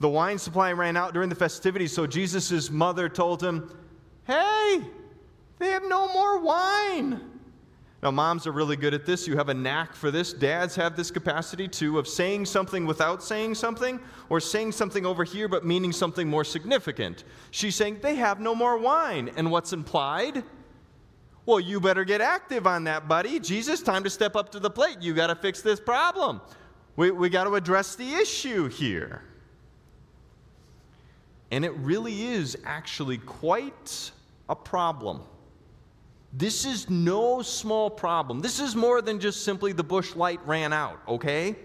The 0.00 0.08
wine 0.08 0.38
supply 0.38 0.72
ran 0.72 0.96
out 0.96 1.12
during 1.12 1.28
the 1.28 1.34
festivities, 1.34 1.92
so 1.92 2.06
Jesus' 2.06 2.70
mother 2.70 3.08
told 3.08 3.42
him, 3.42 3.72
Hey, 4.26 4.80
they 5.58 5.70
have 5.70 5.82
no 5.88 6.12
more 6.12 6.38
wine. 6.38 7.20
Now, 8.00 8.12
moms 8.12 8.46
are 8.46 8.52
really 8.52 8.76
good 8.76 8.94
at 8.94 9.04
this. 9.04 9.26
You 9.26 9.36
have 9.36 9.48
a 9.48 9.54
knack 9.54 9.92
for 9.92 10.12
this. 10.12 10.32
Dads 10.32 10.76
have 10.76 10.94
this 10.94 11.10
capacity 11.10 11.66
too 11.66 11.98
of 11.98 12.06
saying 12.06 12.46
something 12.46 12.86
without 12.86 13.24
saying 13.24 13.56
something, 13.56 13.98
or 14.28 14.38
saying 14.38 14.70
something 14.72 15.04
over 15.04 15.24
here 15.24 15.48
but 15.48 15.66
meaning 15.66 15.90
something 15.90 16.28
more 16.28 16.44
significant. 16.44 17.24
She's 17.50 17.74
saying, 17.74 17.98
They 18.00 18.14
have 18.14 18.38
no 18.38 18.54
more 18.54 18.78
wine. 18.78 19.32
And 19.36 19.50
what's 19.50 19.72
implied? 19.72 20.44
Well, 21.48 21.60
you 21.60 21.80
better 21.80 22.04
get 22.04 22.20
active 22.20 22.66
on 22.66 22.84
that, 22.84 23.08
buddy. 23.08 23.40
Jesus, 23.40 23.80
time 23.80 24.04
to 24.04 24.10
step 24.10 24.36
up 24.36 24.52
to 24.52 24.60
the 24.60 24.68
plate. 24.68 24.98
You 25.00 25.14
got 25.14 25.28
to 25.28 25.34
fix 25.34 25.62
this 25.62 25.80
problem. 25.80 26.42
We, 26.96 27.10
we 27.10 27.30
got 27.30 27.44
to 27.44 27.54
address 27.54 27.94
the 27.94 28.06
issue 28.16 28.68
here. 28.68 29.22
And 31.50 31.64
it 31.64 31.72
really 31.76 32.24
is 32.24 32.58
actually 32.64 33.16
quite 33.16 34.10
a 34.50 34.54
problem. 34.54 35.22
This 36.34 36.66
is 36.66 36.90
no 36.90 37.40
small 37.40 37.88
problem. 37.88 38.40
This 38.40 38.60
is 38.60 38.76
more 38.76 39.00
than 39.00 39.18
just 39.18 39.42
simply 39.42 39.72
the 39.72 39.82
Busch 39.82 40.14
Light 40.14 40.40
ran 40.44 40.74
out, 40.74 41.00
okay? 41.08 41.56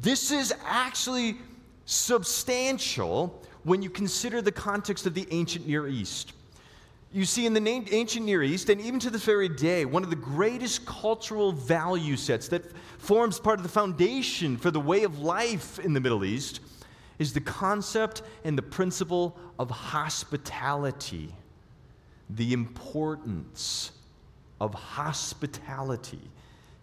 This 0.00 0.30
is 0.30 0.54
actually 0.64 1.36
substantial 1.84 3.38
when 3.64 3.82
you 3.82 3.90
consider 3.90 4.40
the 4.40 4.50
context 4.50 5.04
of 5.04 5.12
the 5.12 5.28
ancient 5.30 5.66
Near 5.66 5.88
East. 5.88 6.32
You 7.14 7.26
see, 7.26 7.44
in 7.44 7.52
the 7.52 7.68
ancient 7.68 8.24
Near 8.24 8.42
East, 8.42 8.70
and 8.70 8.80
even 8.80 8.98
to 9.00 9.10
this 9.10 9.24
very 9.24 9.48
day, 9.48 9.84
one 9.84 10.02
of 10.02 10.08
the 10.08 10.16
greatest 10.16 10.86
cultural 10.86 11.52
value 11.52 12.16
sets 12.16 12.48
that 12.48 12.64
forms 12.96 13.38
part 13.38 13.58
of 13.58 13.64
the 13.64 13.68
foundation 13.68 14.56
for 14.56 14.70
the 14.70 14.80
way 14.80 15.04
of 15.04 15.18
life 15.18 15.78
in 15.78 15.92
the 15.92 16.00
Middle 16.00 16.24
East 16.24 16.60
is 17.18 17.34
the 17.34 17.40
concept 17.40 18.22
and 18.44 18.56
the 18.56 18.62
principle 18.62 19.38
of 19.58 19.70
hospitality. 19.70 21.34
The 22.30 22.54
importance 22.54 23.92
of 24.58 24.72
hospitality 24.72 26.30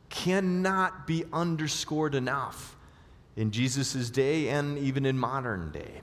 cannot 0.10 1.08
be 1.08 1.24
underscored 1.34 2.14
enough 2.14 2.76
in 3.36 3.50
Jesus' 3.50 4.12
day 4.12 4.50
and 4.50 4.78
even 4.78 5.08
in 5.08 5.18
modern 5.18 5.72
day. 5.72 6.02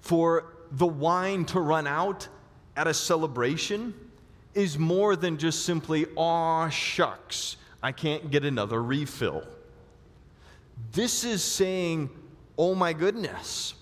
For 0.00 0.54
the 0.70 0.86
wine 0.86 1.44
to 1.46 1.60
run 1.60 1.86
out, 1.86 2.28
at 2.78 2.86
a 2.86 2.94
celebration 2.94 3.92
is 4.54 4.78
more 4.78 5.16
than 5.16 5.36
just 5.36 5.66
simply, 5.66 6.06
aw, 6.14 6.68
shucks, 6.68 7.56
I 7.82 7.90
can't 7.90 8.30
get 8.30 8.44
another 8.44 8.80
refill. 8.80 9.42
This 10.92 11.24
is 11.24 11.42
saying, 11.42 12.08
oh 12.56 12.76
my 12.76 12.92
goodness, 12.92 13.74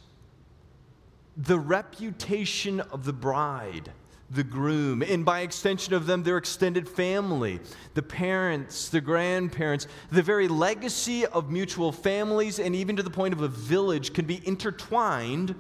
the 1.36 1.58
reputation 1.58 2.80
of 2.80 3.04
the 3.04 3.12
bride, 3.12 3.92
the 4.30 4.42
groom, 4.42 5.02
and 5.02 5.26
by 5.26 5.40
extension 5.40 5.92
of 5.92 6.06
them, 6.06 6.22
their 6.22 6.38
extended 6.38 6.88
family, 6.88 7.60
the 7.92 8.02
parents, 8.02 8.88
the 8.88 9.02
grandparents, 9.02 9.86
the 10.10 10.22
very 10.22 10.48
legacy 10.48 11.26
of 11.26 11.50
mutual 11.50 11.92
families, 11.92 12.58
and 12.58 12.74
even 12.74 12.96
to 12.96 13.02
the 13.02 13.10
point 13.10 13.34
of 13.34 13.42
a 13.42 13.48
village 13.48 14.14
can 14.14 14.24
be 14.24 14.40
intertwined 14.48 15.54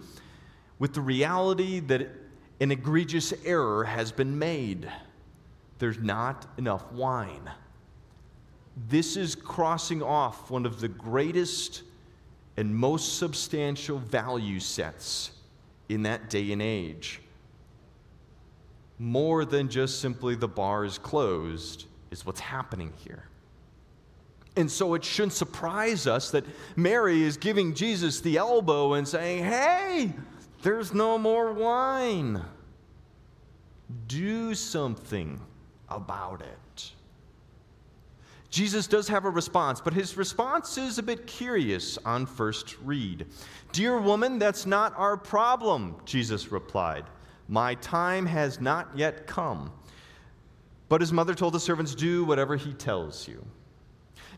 with 0.78 0.94
the 0.94 1.02
reality 1.02 1.80
that 1.80 2.08
an 2.60 2.70
egregious 2.70 3.32
error 3.44 3.84
has 3.84 4.12
been 4.12 4.38
made. 4.38 4.90
There's 5.78 5.98
not 5.98 6.46
enough 6.56 6.90
wine. 6.92 7.50
This 8.88 9.16
is 9.16 9.34
crossing 9.34 10.02
off 10.02 10.50
one 10.50 10.66
of 10.66 10.80
the 10.80 10.88
greatest 10.88 11.82
and 12.56 12.74
most 12.74 13.18
substantial 13.18 13.98
value 13.98 14.60
sets 14.60 15.32
in 15.88 16.02
that 16.04 16.30
day 16.30 16.52
and 16.52 16.62
age. 16.62 17.20
More 18.98 19.44
than 19.44 19.68
just 19.68 20.00
simply 20.00 20.34
the 20.34 20.48
bar 20.48 20.84
is 20.84 20.96
closed, 20.96 21.84
is 22.10 22.24
what's 22.24 22.40
happening 22.40 22.92
here. 22.96 23.24
And 24.56 24.70
so 24.70 24.94
it 24.94 25.04
shouldn't 25.04 25.34
surprise 25.34 26.06
us 26.06 26.30
that 26.30 26.44
Mary 26.76 27.22
is 27.22 27.36
giving 27.36 27.74
Jesus 27.74 28.20
the 28.20 28.38
elbow 28.38 28.94
and 28.94 29.06
saying, 29.06 29.44
Hey, 29.44 30.14
there's 30.66 30.92
no 30.92 31.16
more 31.16 31.52
wine. 31.52 32.42
Do 34.08 34.52
something 34.52 35.40
about 35.88 36.40
it. 36.40 36.90
Jesus 38.50 38.88
does 38.88 39.06
have 39.06 39.26
a 39.26 39.30
response, 39.30 39.80
but 39.80 39.94
his 39.94 40.16
response 40.16 40.76
is 40.76 40.98
a 40.98 41.04
bit 41.04 41.28
curious 41.28 41.98
on 42.04 42.26
first 42.26 42.74
read. 42.82 43.26
Dear 43.70 44.00
woman, 44.00 44.40
that's 44.40 44.66
not 44.66 44.92
our 44.96 45.16
problem, 45.16 45.94
Jesus 46.04 46.50
replied. 46.50 47.04
My 47.46 47.76
time 47.76 48.26
has 48.26 48.60
not 48.60 48.88
yet 48.96 49.28
come. 49.28 49.70
But 50.88 51.00
his 51.00 51.12
mother 51.12 51.36
told 51.36 51.54
the 51.54 51.60
servants, 51.60 51.94
Do 51.94 52.24
whatever 52.24 52.56
he 52.56 52.72
tells 52.72 53.28
you. 53.28 53.46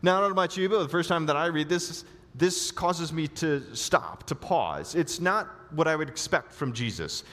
Now, 0.03 0.17
I 0.17 0.19
don't 0.19 0.29
know 0.29 0.33
about 0.33 0.55
you, 0.55 0.69
but 0.69 0.83
the 0.83 0.89
first 0.89 1.09
time 1.09 1.25
that 1.25 1.35
I 1.35 1.47
read 1.47 1.69
this, 1.69 2.05
this 2.35 2.71
causes 2.71 3.11
me 3.11 3.27
to 3.27 3.75
stop, 3.75 4.23
to 4.27 4.35
pause. 4.35 4.95
It's 4.95 5.19
not 5.19 5.47
what 5.71 5.87
I 5.87 5.95
would 5.95 6.09
expect 6.09 6.53
from 6.53 6.73
Jesus. 6.73 7.23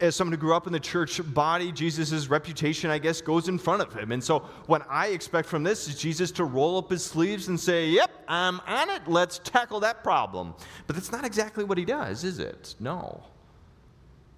As 0.00 0.16
someone 0.16 0.32
who 0.32 0.38
grew 0.38 0.54
up 0.54 0.66
in 0.66 0.72
the 0.72 0.80
church 0.80 1.20
body, 1.34 1.70
Jesus' 1.72 2.28
reputation, 2.28 2.90
I 2.90 2.98
guess, 2.98 3.20
goes 3.20 3.48
in 3.48 3.58
front 3.58 3.82
of 3.82 3.92
him. 3.92 4.12
And 4.12 4.24
so, 4.24 4.40
what 4.66 4.86
I 4.88 5.08
expect 5.08 5.46
from 5.46 5.62
this 5.62 5.88
is 5.88 5.98
Jesus 5.98 6.30
to 6.32 6.44
roll 6.44 6.78
up 6.78 6.90
his 6.90 7.04
sleeves 7.04 7.48
and 7.48 7.60
say, 7.60 7.88
Yep, 7.88 8.10
I'm 8.26 8.60
on 8.66 8.88
it. 8.90 9.02
Let's 9.06 9.38
tackle 9.40 9.80
that 9.80 10.02
problem. 10.02 10.54
But 10.86 10.96
that's 10.96 11.12
not 11.12 11.26
exactly 11.26 11.64
what 11.64 11.76
he 11.76 11.84
does, 11.84 12.24
is 12.24 12.38
it? 12.38 12.74
No. 12.80 13.22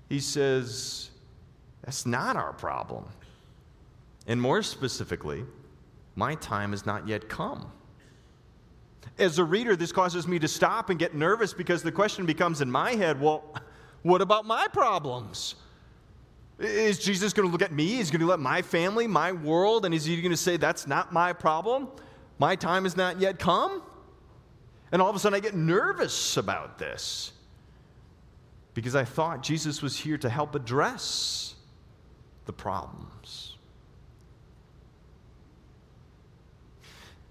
He 0.09 0.19
says, 0.19 1.11
That's 1.85 2.07
not 2.07 2.37
our 2.37 2.53
problem. 2.53 3.05
And 4.27 4.43
more 4.43 4.63
specifically, 4.63 5.45
my 6.17 6.35
time 6.37 6.73
has 6.73 6.85
not 6.85 7.07
yet 7.07 7.29
come. 7.29 7.71
As 9.19 9.39
a 9.39 9.45
reader, 9.45 9.77
this 9.77 9.93
causes 9.93 10.27
me 10.27 10.39
to 10.39 10.49
stop 10.49 10.91
and 10.91 10.99
get 10.99 11.15
nervous 11.15 11.53
because 11.53 11.83
the 11.83 11.93
question 11.93 12.27
becomes 12.27 12.61
in 12.61 12.71
my 12.71 12.93
head 12.93 13.21
well, 13.21 13.55
what 14.03 14.21
about 14.21 14.47
my 14.47 14.67
problems? 14.73 15.55
Is 16.59 16.99
Jesus 16.99 17.33
going 17.33 17.49
to 17.49 17.53
look 17.53 17.63
at 17.63 17.73
me? 17.73 17.99
Is 17.99 18.09
he 18.09 18.13
going 18.13 18.21
to 18.21 18.31
let 18.31 18.39
my 18.41 18.63
family, 18.63 19.07
my 19.07 19.33
world, 19.33 19.85
and 19.85 19.95
is 19.95 20.05
he 20.05 20.21
going 20.21 20.31
to 20.31 20.37
say, 20.37 20.57
that's 20.57 20.87
not 20.87 21.13
my 21.13 21.33
problem? 21.33 21.89
My 22.39 22.57
time 22.57 22.85
has 22.85 22.97
not 22.97 23.21
yet 23.21 23.39
come? 23.39 23.83
And 24.93 25.03
all 25.03 25.11
of 25.11 25.17
a 25.17 25.19
sudden 25.19 25.37
I 25.37 25.41
get 25.41 25.55
nervous 25.55 26.37
about 26.37 26.79
this. 26.79 27.33
because 28.75 28.95
I 28.95 29.05
thought 29.05 29.43
Jesus 29.43 29.83
was 29.83 29.97
here 29.97 30.17
to 30.19 30.29
help 30.29 30.55
address 30.55 31.55
the 32.47 32.53
problems. 32.53 33.12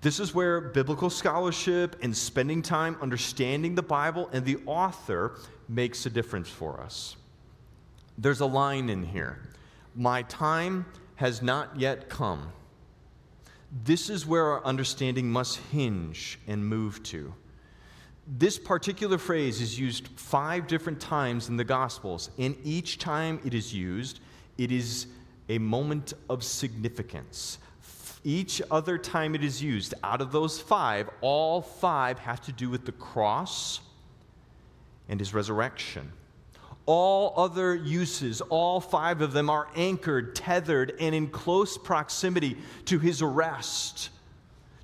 This 0.02 0.20
is 0.20 0.34
where 0.34 0.60
biblical 0.60 1.12
scholarship 1.12 1.96
and 2.02 2.16
spending 2.16 2.64
time 2.64 2.98
understanding 3.02 3.76
the 3.76 3.84
Bible 3.84 4.30
and 4.34 4.44
the 4.44 4.58
author 4.66 5.38
makes 5.70 6.08
a 6.08 6.10
difference 6.10 6.50
for 6.50 6.82
us. 6.82 7.16
There's 8.18 8.40
a 8.40 8.46
line 8.46 8.90
in 8.90 9.04
here 9.04 9.40
My 9.96 10.24
time 10.24 10.86
has 11.16 11.44
not 11.44 11.80
yet 11.80 12.10
come. 12.10 12.52
This 13.84 14.10
is 14.10 14.26
where 14.26 14.46
our 14.46 14.66
understanding 14.66 15.30
must 15.30 15.58
hinge 15.72 16.40
and 16.48 16.66
move 16.66 17.04
to. 17.04 17.34
This 18.28 18.58
particular 18.58 19.18
phrase 19.18 19.62
is 19.62 19.78
used 19.78 20.08
five 20.16 20.66
different 20.66 21.00
times 21.00 21.48
in 21.48 21.58
the 21.58 21.64
Gospels, 21.64 22.32
and 22.40 22.56
each 22.64 22.98
time 22.98 23.40
it 23.46 23.54
is 23.54 23.74
used, 23.74 24.20
it 24.58 24.72
is 24.72 25.08
a 25.50 25.58
moment 25.58 26.14
of 26.30 26.44
significance. 26.44 27.60
Each 28.24 28.62
other 28.70 28.98
time 28.98 29.34
it 29.36 29.44
is 29.44 29.64
used, 29.64 29.94
out 30.04 30.22
of 30.22 30.32
those 30.32 30.60
five, 30.60 31.10
all 31.22 31.62
five 31.62 32.20
have 32.20 32.42
to 32.42 32.52
do 32.52 32.70
with 32.70 32.86
the 32.86 32.92
cross 32.92 33.80
and 35.10 35.20
his 35.20 35.34
resurrection. 35.34 36.12
All 36.86 37.34
other 37.36 37.76
uses, 37.76 38.42
all 38.42 38.80
five 38.80 39.22
of 39.22 39.34
them, 39.34 39.50
are 39.50 39.68
anchored, 39.76 40.36
tethered, 40.36 40.94
and 41.00 41.16
in 41.16 41.30
close 41.30 41.78
proximity 41.78 42.58
to 42.86 43.00
his 43.00 43.22
arrest 43.22 44.10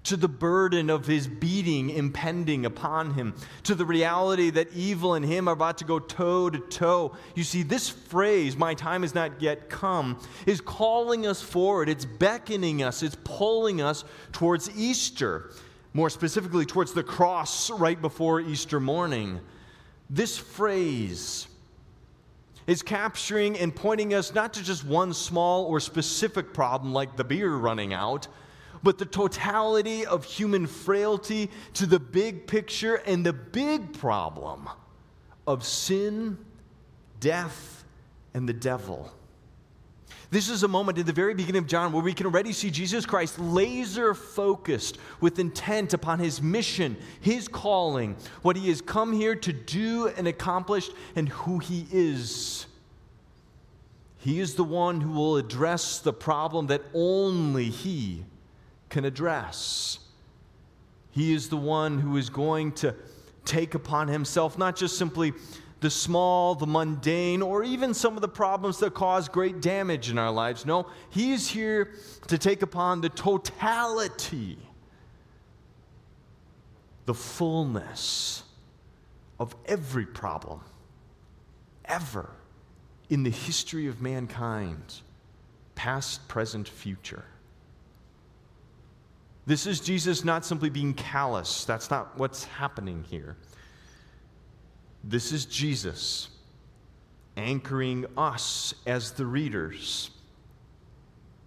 to 0.07 0.15
the 0.15 0.27
burden 0.27 0.89
of 0.89 1.05
his 1.05 1.27
beating 1.27 1.89
impending 1.89 2.65
upon 2.65 3.13
him, 3.13 3.35
to 3.63 3.75
the 3.75 3.85
reality 3.85 4.49
that 4.49 4.71
evil 4.73 5.15
and 5.15 5.25
him 5.25 5.49
are 5.49 5.53
about 5.53 5.77
to 5.77 5.83
go 5.83 5.99
toe 5.99 6.49
to 6.49 6.59
toe. 6.59 7.15
You 7.35 7.43
see, 7.43 7.61
this 7.61 7.89
phrase, 7.89 8.55
my 8.55 8.73
time 8.73 9.01
has 9.01 9.13
not 9.13 9.41
yet 9.41 9.69
come, 9.69 10.19
is 10.45 10.61
calling 10.61 11.27
us 11.27 11.41
forward. 11.41 11.89
It's 11.89 12.05
beckoning 12.05 12.83
us, 12.83 13.03
it's 13.03 13.17
pulling 13.23 13.81
us 13.81 14.05
towards 14.31 14.69
Easter, 14.77 15.51
more 15.93 16.09
specifically, 16.09 16.65
towards 16.65 16.93
the 16.93 17.03
cross 17.03 17.69
right 17.69 18.01
before 18.01 18.39
Easter 18.39 18.79
morning. 18.79 19.41
This 20.09 20.37
phrase, 20.37 21.47
is 22.65 22.81
capturing 22.81 23.57
and 23.57 23.73
pointing 23.73 24.13
us 24.13 24.33
not 24.33 24.53
to 24.53 24.61
just 24.61 24.83
one 24.83 25.13
small 25.13 25.63
or 25.65 25.79
specific 25.79 26.53
problem 26.53 26.93
like 26.93 27.15
the 27.15 27.23
beer 27.23 27.55
running 27.55 27.93
out, 27.93 28.27
but 28.87 28.97
the 28.97 29.05
totality 29.05 30.05
of 30.05 30.23
human 30.23 30.65
frailty 30.65 31.51
to 31.73 31.85
the 31.85 31.99
big 31.99 32.47
picture 32.47 32.95
and 32.95 33.25
the 33.25 33.33
big 33.33 33.91
problem 33.99 34.69
of 35.45 35.65
sin, 35.65 36.37
death, 37.19 37.83
and 38.33 38.47
the 38.47 38.53
devil. 38.53 39.11
This 40.29 40.47
is 40.47 40.63
a 40.63 40.69
moment 40.69 40.97
in 40.97 41.05
the 41.05 41.11
very 41.11 41.33
beginning 41.33 41.63
of 41.63 41.67
John 41.67 41.91
where 41.91 42.01
we 42.01 42.13
can 42.13 42.27
already 42.27 42.53
see 42.53 42.71
Jesus 42.71 43.05
Christ 43.05 43.37
laser 43.37 44.13
focused 44.13 44.99
with 45.19 45.37
intent 45.37 45.93
upon 45.93 46.19
his 46.19 46.41
mission, 46.41 46.95
his 47.19 47.49
calling, 47.49 48.15
what 48.41 48.55
he 48.55 48.69
has 48.69 48.79
come 48.79 49.11
here 49.11 49.35
to 49.35 49.51
do 49.51 50.07
and 50.15 50.29
accomplish, 50.29 50.89
and 51.13 51.27
who 51.27 51.59
he 51.59 51.85
is. 51.91 52.67
He 54.15 54.39
is 54.39 54.55
the 54.55 54.63
one 54.63 55.01
who 55.01 55.11
will 55.11 55.35
address 55.35 55.99
the 55.99 56.13
problem 56.13 56.67
that 56.67 56.83
only 56.93 57.65
he 57.65 58.23
can 58.89 59.05
address. 59.05 59.99
He 61.11 61.33
is 61.33 61.49
the 61.49 61.57
one 61.57 61.99
who 61.99 62.17
is 62.17 62.29
going 62.29 62.73
to 62.73 62.95
take 63.45 63.75
upon 63.75 64.07
himself 64.07 64.57
not 64.57 64.75
just 64.75 64.97
simply 64.97 65.33
the 65.79 65.89
small, 65.89 66.55
the 66.55 66.65
mundane, 66.65 67.41
or 67.41 67.63
even 67.63 67.93
some 67.93 68.15
of 68.15 68.21
the 68.21 68.27
problems 68.27 68.79
that 68.79 68.93
cause 68.93 69.29
great 69.29 69.61
damage 69.61 70.09
in 70.09 70.17
our 70.17 70.31
lives. 70.31 70.65
No, 70.65 70.87
he 71.09 71.33
is 71.33 71.47
here 71.47 71.91
to 72.27 72.37
take 72.37 72.63
upon 72.63 73.01
the 73.01 73.09
totality, 73.09 74.57
the 77.05 77.13
fullness 77.13 78.43
of 79.39 79.55
every 79.67 80.05
problem 80.05 80.61
ever 81.85 82.31
in 83.09 83.23
the 83.23 83.29
history 83.29 83.87
of 83.87 84.01
mankind, 84.01 85.01
past, 85.75 86.27
present, 86.27 86.67
future. 86.67 87.25
This 89.47 89.65
is 89.65 89.79
Jesus 89.79 90.25
not 90.25 90.43
simply 90.43 90.69
being 90.69 90.93
callous. 90.93 91.63
That's 91.63 91.89
not 91.89 92.17
what's 92.17 92.43
happening 92.43 93.05
here. 93.09 93.37
This 95.05 95.31
is 95.31 95.45
Jesus 95.45 96.27
anchoring 97.37 98.05
us 98.17 98.73
as 98.85 99.11
the 99.11 99.25
readers 99.25 100.11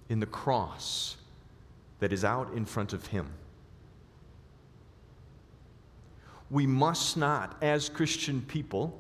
in 0.08 0.18
the 0.18 0.26
cross 0.26 1.18
that 1.98 2.10
is 2.10 2.24
out 2.24 2.54
in 2.54 2.64
front 2.64 2.94
of 2.94 3.06
him. 3.08 3.28
We 6.50 6.66
must 6.66 7.18
not, 7.18 7.54
as 7.60 7.90
Christian 7.90 8.40
people, 8.40 8.98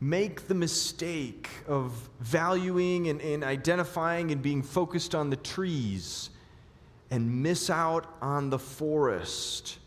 make 0.00 0.46
the 0.46 0.54
mistake 0.54 1.48
of 1.66 2.08
valuing 2.20 3.08
and, 3.08 3.20
and 3.20 3.42
identifying 3.42 4.30
and 4.30 4.40
being 4.40 4.62
focused 4.62 5.16
on 5.16 5.30
the 5.30 5.36
trees 5.36 6.30
and 7.14 7.44
miss 7.44 7.70
out 7.70 8.06
on 8.20 8.50
the 8.50 8.58
forest. 8.58 9.78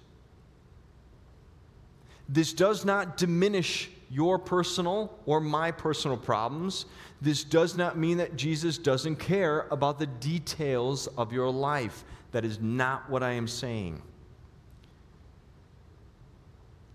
This 2.29 2.53
does 2.53 2.85
not 2.85 3.17
diminish 3.17 3.89
your 4.09 4.39
personal 4.39 5.13
or 5.25 5.41
my 5.41 5.71
personal 5.71 6.15
problems. 6.15 6.85
This 7.21 7.43
does 7.43 7.75
not 7.75 7.97
mean 7.97 8.15
that 8.19 8.37
Jesus 8.37 8.77
doesn't 8.77 9.17
care 9.17 9.67
about 9.71 9.99
the 9.99 10.07
details 10.07 11.07
of 11.17 11.33
your 11.33 11.49
life. 11.49 12.05
That 12.31 12.45
is 12.45 12.61
not 12.61 13.09
what 13.09 13.23
I 13.23 13.31
am 13.31 13.45
saying. 13.49 14.01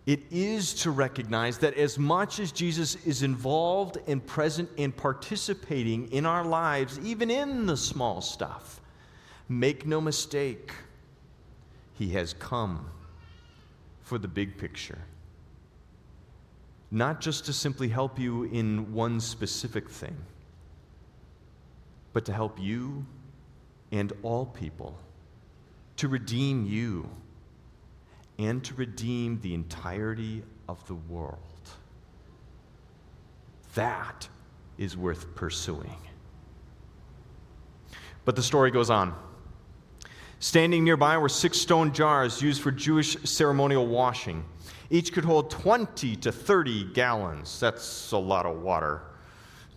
It 0.07 0.21
is 0.31 0.73
to 0.77 0.93
recognize 0.93 1.59
that 1.59 1.75
as 1.75 1.99
much 1.99 2.41
as 2.41 2.53
Jesus 2.53 2.97
is 3.05 3.23
involved 3.23 3.99
and 4.07 4.27
present 4.27 4.71
and 4.79 4.97
participating 4.97 6.11
in 6.11 6.25
our 6.25 6.43
lives, 6.43 6.99
even 7.01 7.31
in 7.31 7.67
the 7.67 7.77
small 7.77 8.23
stuff, 8.23 8.82
Make 9.49 9.87
no 9.87 10.01
mistake, 10.01 10.73
He 11.95 12.11
has 12.11 12.35
come 12.35 12.91
for 14.01 14.19
the 14.19 14.29
big 14.29 14.59
picture. 14.59 14.99
Not 16.91 17.21
just 17.21 17.47
to 17.47 17.53
simply 17.53 17.89
help 17.89 18.19
you 18.19 18.45
in 18.45 18.93
one 18.93 19.21
specific 19.21 19.89
thing, 19.89 20.17
but 22.13 22.25
to 22.27 22.33
help 22.33 22.61
you 22.61 23.07
and 23.91 24.13
all 24.23 24.47
people, 24.47 24.99
to 25.97 26.09
redeem 26.09 26.67
you, 26.67 27.09
and 28.39 28.63
to 28.65 28.75
redeem 28.75 29.41
the 29.41 29.55
entirety 29.55 30.43
of 30.69 30.87
the 30.87 30.95
world. 30.95 31.39
That 33.75 34.29
is 34.79 34.97
worth 34.97 35.35
pursuing. 35.35 35.97
But 38.25 38.37
the 38.37 38.43
story 38.43 38.71
goes 38.71 38.91
on. 38.91 39.15
Standing 40.43 40.83
nearby 40.83 41.17
were 41.19 41.29
six 41.29 41.57
stone 41.57 41.93
jars 41.93 42.43
used 42.43 42.63
for 42.63 42.73
Jewish 42.73 43.17
ceremonial 43.23 43.87
washing. 43.87 44.45
Each 44.91 45.13
could 45.13 45.25
hold 45.25 45.53
20 45.53 46.17
to 46.17 46.33
30 46.33 46.93
gallons. 46.95 47.61
That's 47.61 48.11
a 48.11 48.19
lot 48.19 48.45
of 48.45 48.61
water. 48.61 49.03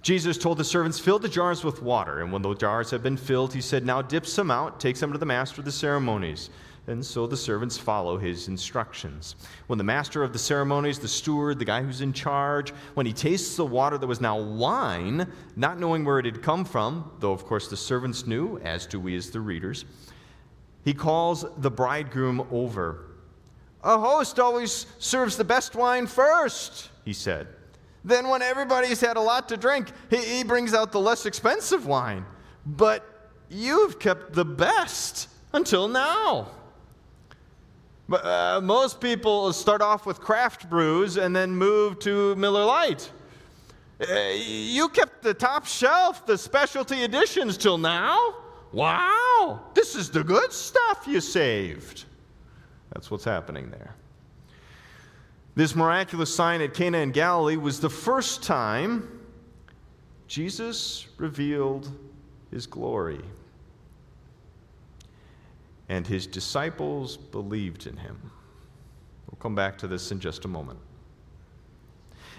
Jesus 0.01 0.39
told 0.39 0.57
the 0.57 0.63
servants, 0.63 0.97
Fill 0.97 1.19
the 1.19 1.29
jars 1.29 1.63
with 1.63 1.83
water. 1.83 2.21
And 2.21 2.33
when 2.33 2.41
the 2.41 2.55
jars 2.55 2.89
had 2.89 3.03
been 3.03 3.15
filled, 3.15 3.53
he 3.53 3.61
said, 3.61 3.85
Now 3.85 4.01
dip 4.01 4.25
some 4.25 4.49
out, 4.49 4.79
take 4.79 4.97
some 4.97 5.11
to 5.11 5.19
the 5.19 5.25
master 5.27 5.61
of 5.61 5.65
the 5.65 5.71
ceremonies. 5.71 6.49
And 6.87 7.05
so 7.05 7.27
the 7.27 7.37
servants 7.37 7.77
follow 7.77 8.17
his 8.17 8.47
instructions. 8.47 9.35
When 9.67 9.77
the 9.77 9.83
master 9.83 10.23
of 10.23 10.33
the 10.33 10.39
ceremonies, 10.39 10.97
the 10.97 11.07
steward, 11.07 11.59
the 11.59 11.65
guy 11.65 11.83
who's 11.83 12.01
in 12.01 12.11
charge, 12.11 12.71
when 12.95 13.05
he 13.05 13.13
tastes 13.13 13.55
the 13.55 13.65
water 13.65 13.99
that 13.99 14.07
was 14.07 14.19
now 14.19 14.41
wine, 14.41 15.31
not 15.55 15.79
knowing 15.79 16.03
where 16.03 16.17
it 16.17 16.25
had 16.25 16.41
come 16.41 16.65
from, 16.65 17.11
though 17.19 17.33
of 17.33 17.45
course 17.45 17.67
the 17.67 17.77
servants 17.77 18.25
knew, 18.25 18.57
as 18.63 18.87
do 18.87 18.99
we 18.99 19.15
as 19.15 19.29
the 19.29 19.39
readers, 19.39 19.85
he 20.85 20.93
calls 20.93 21.43
the 21.57 21.71
bridegroom 21.71 22.47
over. 22.51 23.07
A 23.83 23.99
host 23.99 24.39
always 24.39 24.85
serves 24.99 25.35
the 25.35 25.43
best 25.43 25.75
wine 25.75 26.05
first, 26.05 26.89
he 27.03 27.11
said. 27.11 27.47
Then, 28.03 28.29
when 28.29 28.43
everybody's 28.43 29.01
had 29.01 29.17
a 29.17 29.21
lot 29.21 29.49
to 29.49 29.57
drink, 29.57 29.91
he, 30.11 30.17
he 30.17 30.43
brings 30.43 30.75
out 30.75 30.91
the 30.91 30.99
less 30.99 31.25
expensive 31.25 31.87
wine. 31.87 32.23
But 32.67 33.03
you've 33.49 33.99
kept 33.99 34.33
the 34.33 34.45
best 34.45 35.27
until 35.53 35.87
now. 35.87 36.51
But, 38.07 38.23
uh, 38.23 38.61
most 38.61 39.01
people 39.01 39.51
start 39.53 39.81
off 39.81 40.05
with 40.05 40.19
craft 40.19 40.69
brews 40.69 41.17
and 41.17 41.35
then 41.35 41.49
move 41.49 41.97
to 41.99 42.35
Miller 42.35 42.63
Lite. 42.63 43.11
Uh, 43.99 44.13
you 44.35 44.87
kept 44.89 45.23
the 45.23 45.33
top 45.33 45.65
shelf, 45.65 46.27
the 46.27 46.37
specialty 46.37 47.03
editions 47.03 47.57
till 47.57 47.79
now. 47.79 48.35
Wow, 48.75 49.61
this 49.73 49.95
is 49.95 50.09
the 50.09 50.21
good 50.21 50.51
stuff 50.51 51.05
you 51.07 51.21
saved. 51.21 52.03
That's 52.91 53.09
what's 53.09 53.23
happening 53.23 53.69
there. 53.69 53.95
This 55.55 55.77
miraculous 55.77 56.35
sign 56.35 56.59
at 56.59 56.73
Cana 56.73 56.97
in 56.97 57.11
Galilee 57.11 57.55
was 57.55 57.79
the 57.79 57.89
first 57.89 58.43
time 58.43 59.21
Jesus 60.27 61.07
revealed 61.15 61.89
his 62.51 62.67
glory. 62.67 63.21
And 65.87 66.05
his 66.05 66.27
disciples 66.27 67.15
believed 67.15 67.87
in 67.87 67.95
him. 67.95 68.29
We'll 69.31 69.39
come 69.39 69.55
back 69.55 69.77
to 69.77 69.87
this 69.87 70.11
in 70.11 70.19
just 70.19 70.43
a 70.43 70.49
moment. 70.49 70.79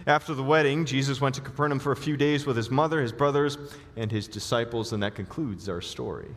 After 0.07 0.35
the 0.35 0.43
wedding, 0.43 0.85
Jesus 0.85 1.21
went 1.21 1.35
to 1.35 1.41
Capernaum 1.41 1.81
for 1.81 1.91
a 1.91 1.97
few 1.97 2.17
days 2.17 2.47
with 2.47 2.57
his 2.57 2.71
mother, 2.71 3.03
his 3.03 3.11
brothers, 3.11 3.59
and 3.97 4.11
his 4.11 4.29
disciples, 4.29 4.93
and 4.93 5.03
that 5.03 5.17
concludes 5.17 5.69
our 5.69 5.81
story. 5.81 6.29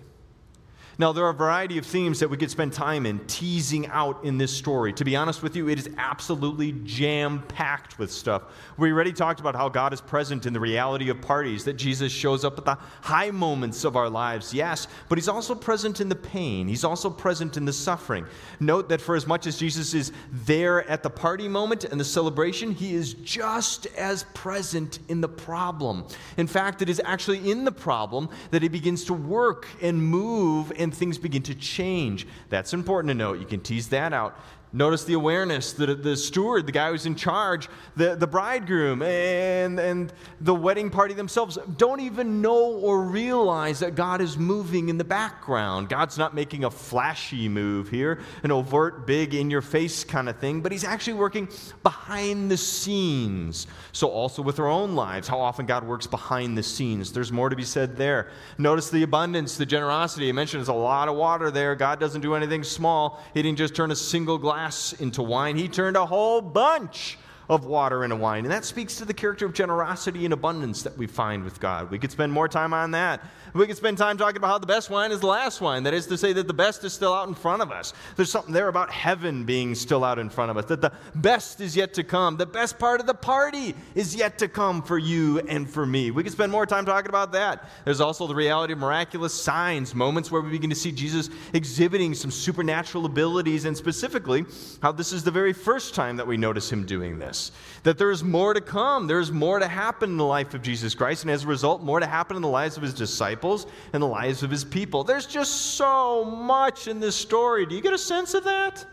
Now, 0.99 1.13
there 1.13 1.23
are 1.23 1.29
a 1.29 1.33
variety 1.33 1.77
of 1.77 1.85
themes 1.85 2.19
that 2.19 2.29
we 2.29 2.35
could 2.35 2.51
spend 2.51 2.73
time 2.73 3.05
in 3.05 3.19
teasing 3.19 3.88
out 3.88 4.21
in 4.25 4.38
this 4.38 4.53
story. 4.53 4.91
To 4.91 5.05
be 5.05 5.15
honest 5.15 5.41
with 5.41 5.55
you, 5.55 5.69
it 5.69 5.79
is 5.79 5.89
absolutely 5.97 6.73
jam 6.83 7.41
packed 7.47 7.97
with 7.97 8.12
stuff. 8.12 8.43
We 8.75 8.91
already 8.91 9.13
talked 9.13 9.39
about 9.39 9.55
how 9.55 9.69
God 9.69 9.93
is 9.93 10.01
present 10.01 10.45
in 10.45 10.51
the 10.51 10.59
reality 10.59 11.09
of 11.09 11.21
parties, 11.21 11.63
that 11.63 11.75
Jesus 11.75 12.12
shows 12.12 12.43
up 12.43 12.57
at 12.57 12.65
the 12.65 12.77
high 12.99 13.31
moments 13.31 13.85
of 13.85 13.95
our 13.95 14.09
lives, 14.09 14.53
yes, 14.53 14.89
but 15.07 15.17
He's 15.17 15.29
also 15.29 15.55
present 15.55 16.01
in 16.01 16.09
the 16.09 16.17
pain. 16.17 16.67
He's 16.67 16.83
also 16.83 17.09
present 17.09 17.55
in 17.55 17.63
the 17.63 17.71
suffering. 17.71 18.25
Note 18.59 18.89
that 18.89 18.99
for 18.99 19.15
as 19.15 19.25
much 19.25 19.47
as 19.47 19.57
Jesus 19.57 19.93
is 19.93 20.12
there 20.33 20.85
at 20.89 21.01
the 21.01 21.09
party 21.09 21.47
moment 21.47 21.85
and 21.85 21.97
the 21.97 22.03
celebration, 22.03 22.73
He 22.73 22.93
is 22.93 23.13
just 23.13 23.85
as 23.95 24.23
present 24.33 24.99
in 25.07 25.21
the 25.21 25.29
problem. 25.29 26.05
In 26.35 26.45
fact, 26.45 26.81
it 26.81 26.89
is 26.89 27.01
actually 27.05 27.49
in 27.49 27.63
the 27.63 27.71
problem 27.71 28.27
that 28.51 28.62
He 28.62 28.67
begins 28.67 29.05
to 29.05 29.13
work 29.13 29.65
and 29.81 30.03
move 30.03 30.73
and 30.77 30.88
things 30.91 31.17
begin 31.17 31.43
to 31.43 31.56
change. 31.56 32.28
That's 32.49 32.73
important 32.73 33.10
to 33.10 33.15
note. 33.15 33.39
You 33.39 33.45
can 33.45 33.60
tease 33.60 33.89
that 33.89 34.13
out. 34.13 34.39
Notice 34.71 35.03
the 35.03 35.13
awareness 35.13 35.73
that 35.73 36.03
the 36.03 36.15
steward, 36.15 36.67
the 36.67 36.71
guy 36.71 36.91
who's 36.91 37.08
in 37.08 37.15
charge, 37.15 37.67
the, 37.95 38.15
the 38.15 38.27
bridegroom, 38.27 39.01
and, 39.01 39.79
and 39.79 40.13
the 40.41 40.53
wedding 40.53 40.91
party 40.91 41.15
themselves 41.15 41.58
don't 41.77 42.01
even 42.01 42.39
know 42.39 42.73
or 42.73 43.01
realize 43.01 43.79
that 43.79 43.95
God 43.95 44.21
is 44.21 44.38
moving 44.38 44.89
in 44.89 44.99
the 44.99 45.03
background. 45.03 45.89
God's 45.89 46.19
not 46.19 46.36
making 46.36 46.65
a 46.65 46.69
flashy 46.69 47.49
move 47.49 47.89
here, 47.89 48.21
an 48.43 48.51
overt, 48.51 49.08
big, 49.08 49.34
in 49.34 49.49
your 49.49 49.63
face 49.63 50.03
kind 50.03 50.29
of 50.29 50.38
thing, 50.38 50.62
but 50.62 50.71
He's 50.71 50.84
actually 50.84 51.13
working 51.13 51.49
behind 51.82 52.51
the 52.51 52.58
scenes. 52.58 53.65
So, 53.91 54.08
also 54.10 54.43
with 54.43 54.60
our 54.60 54.67
own 54.67 54.93
lives, 54.93 55.27
how 55.27 55.39
often 55.39 55.65
God 55.65 55.84
works 55.84 56.05
behind 56.05 56.55
the 56.55 56.63
scenes. 56.63 57.12
There's 57.12 57.32
more 57.32 57.49
to 57.49 57.55
be 57.55 57.63
said 57.63 57.97
there. 57.97 58.29
Notice 58.60 58.91
the 58.91 59.01
abundance, 59.01 59.58
the 59.58 59.65
generosity. 59.65 60.29
I 60.29 60.32
mentioned 60.32 60.60
there's 60.60 60.67
a 60.67 60.73
lot 60.73 61.08
of 61.08 61.15
water 61.15 61.49
there. 61.49 61.73
God 61.73 61.99
doesn't 61.99 62.21
do 62.21 62.36
anything 62.36 62.63
small, 62.63 63.23
He 63.34 63.41
didn't 63.41 63.58
just 63.58 63.73
turn 63.73 63.89
a 63.89 63.95
single 63.95 64.38
glass 64.38 64.59
glass 64.60 64.91
into 65.00 65.24
wine. 65.24 65.56
He 65.56 65.69
turned 65.69 65.95
a 65.95 66.06
whole 66.06 66.41
bunch 66.41 67.17
of 67.49 67.65
water 67.65 68.03
into 68.03 68.15
wine. 68.15 68.45
And 68.45 68.51
that 68.51 68.63
speaks 68.63 68.95
to 68.97 69.05
the 69.05 69.13
character 69.13 69.45
of 69.45 69.53
generosity 69.53 70.23
and 70.23 70.33
abundance 70.33 70.83
that 70.83 70.95
we 70.95 71.07
find 71.07 71.43
with 71.43 71.59
God. 71.59 71.89
We 71.89 71.97
could 71.97 72.12
spend 72.12 72.31
more 72.31 72.47
time 72.47 72.73
on 72.73 72.91
that. 72.91 73.21
We 73.53 73.65
could 73.65 73.77
spend 73.77 73.97
time 73.97 74.17
talking 74.17 74.38
about 74.38 74.49
how 74.49 74.57
the 74.59 74.67
best 74.67 74.91
wine 74.91 75.12
is 75.12 75.21
the 75.21 75.27
last 75.27 75.59
wine. 75.59 75.81
That 75.83 75.95
is 75.95 76.05
to 76.07 76.17
say, 76.17 76.31
that 76.33 76.47
the 76.47 76.53
best 76.53 76.83
is 76.83 76.93
still 76.93 77.12
out 77.12 77.27
in 77.27 77.33
front 77.33 77.63
of 77.63 77.71
us. 77.71 77.93
There's 78.15 78.31
something 78.31 78.53
there 78.53 78.67
about 78.67 78.91
heaven 78.91 79.45
being 79.45 79.73
still 79.73 80.03
out 80.03 80.19
in 80.19 80.29
front 80.29 80.51
of 80.51 80.57
us, 80.57 80.65
that 80.65 80.81
the 80.81 80.91
best 81.15 81.59
is 81.59 81.75
yet 81.75 81.95
to 81.95 82.03
come. 82.03 82.38
The 82.38 82.45
best 82.45 82.77
part 82.77 82.99
of 82.99 83.07
the 83.07 83.15
party 83.15 83.73
is 83.95 84.15
yet 84.15 84.38
to 84.39 84.47
come 84.47 84.83
for 84.83 84.99
you 84.99 85.39
and 85.39 85.67
for 85.67 85.88
me. 85.88 86.12
We 86.12 86.21
could 86.21 86.31
spend 86.31 86.51
more 86.51 86.67
time 86.67 86.85
talking 86.85 87.09
about 87.09 87.31
that. 87.31 87.67
There's 87.83 88.01
also 88.01 88.27
the 88.27 88.35
reality 88.35 88.73
of 88.73 88.79
miraculous 88.79 89.33
signs, 89.33 89.95
moments 89.95 90.29
where 90.29 90.41
we 90.41 90.51
begin 90.51 90.69
to 90.69 90.75
see 90.75 90.91
Jesus 90.91 91.31
exhibiting 91.53 92.13
some 92.13 92.29
supernatural 92.29 93.07
abilities, 93.07 93.65
and 93.65 93.75
specifically, 93.75 94.45
how 94.83 94.91
this 94.91 95.12
is 95.12 95.23
the 95.23 95.31
very 95.31 95.53
first 95.53 95.95
time 95.95 96.17
that 96.17 96.27
we 96.27 96.38
notice 96.38 96.71
him 96.71 96.85
doing 96.85 97.17
this. 97.17 97.38
That 97.84 97.97
there 97.97 98.12
is 98.12 98.23
more 98.23 98.54
to 98.54 98.62
come, 98.62 99.08
there's 99.08 99.32
more 99.32 99.60
to 99.60 99.67
happen 99.67 100.12
in 100.12 100.17
the 100.17 100.25
life 100.25 100.54
of 100.54 100.62
Jesus 100.62 100.93
Christ, 100.93 101.23
and 101.23 101.32
as 101.32 101.43
a 101.43 101.47
result, 101.47 101.82
more 101.82 101.99
to 101.99 102.06
happen 102.06 102.36
in 102.36 102.41
the 102.41 102.49
lives 102.49 102.75
of 102.78 102.84
his 102.84 102.93
disciples 102.93 103.67
and 103.93 104.04
the 104.04 104.08
lives 104.08 104.43
of 104.43 104.52
his 104.52 104.65
people. 104.65 105.04
There's 105.04 105.25
just 105.25 105.75
so 105.75 106.25
much 106.25 106.88
in 106.88 106.99
this 106.99 107.15
story. 107.15 107.65
Do 107.65 107.75
you 107.75 107.82
get 107.82 107.93
a 107.93 107.97
sense 107.97 108.34
of 108.34 108.43
that? 108.43 108.86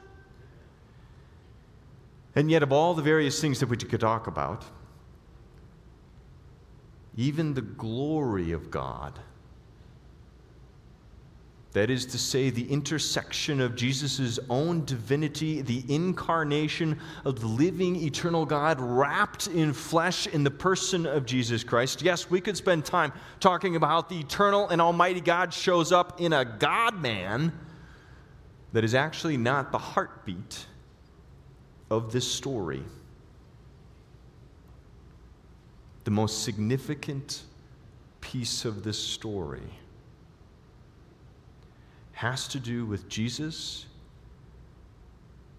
And 2.36 2.50
yet, 2.50 2.62
of 2.62 2.70
all 2.70 2.94
the 2.94 3.02
various 3.02 3.40
things 3.40 3.60
that 3.60 3.68
we 3.68 3.76
could 3.76 4.00
talk 4.00 4.26
about, 4.26 4.64
even 7.16 7.54
the 7.54 7.62
glory 7.62 8.52
of 8.52 8.70
God 8.70 9.18
that 11.76 11.90
is 11.90 12.06
to 12.06 12.16
say, 12.16 12.48
the 12.48 12.72
intersection 12.72 13.60
of 13.60 13.76
Jesus' 13.76 14.38
own 14.48 14.82
divinity, 14.86 15.60
the 15.60 15.84
incarnation 15.94 16.98
of 17.26 17.40
the 17.40 17.46
living, 17.46 17.96
eternal 17.96 18.46
God 18.46 18.80
wrapped 18.80 19.46
in 19.48 19.74
flesh 19.74 20.26
in 20.26 20.42
the 20.42 20.50
person 20.50 21.04
of 21.04 21.26
Jesus 21.26 21.62
Christ. 21.62 22.00
Yes, 22.00 22.30
we 22.30 22.40
could 22.40 22.56
spend 22.56 22.86
time 22.86 23.12
talking 23.40 23.76
about 23.76 23.88
how 23.88 24.00
the 24.08 24.18
eternal 24.18 24.66
and 24.70 24.80
almighty 24.80 25.20
God 25.20 25.52
shows 25.52 25.92
up 25.92 26.18
in 26.18 26.32
a 26.32 26.46
God 26.46 26.98
man 26.98 27.52
that 28.72 28.82
is 28.82 28.94
actually 28.94 29.36
not 29.36 29.70
the 29.70 29.76
heartbeat 29.76 30.64
of 31.90 32.10
this 32.10 32.26
story. 32.26 32.84
The 36.04 36.10
most 36.10 36.42
significant 36.42 37.42
piece 38.22 38.64
of 38.64 38.82
this 38.82 38.98
story 38.98 39.60
has 42.16 42.48
to 42.48 42.58
do 42.58 42.86
with 42.86 43.10
Jesus 43.10 43.84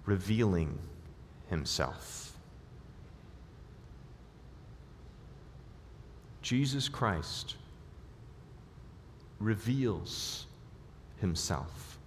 revealing 0.07 0.79
himself. 1.51 2.35
Jesus 6.41 6.89
Christ 6.89 7.57
reveals 9.39 10.47
himself. 11.21 11.99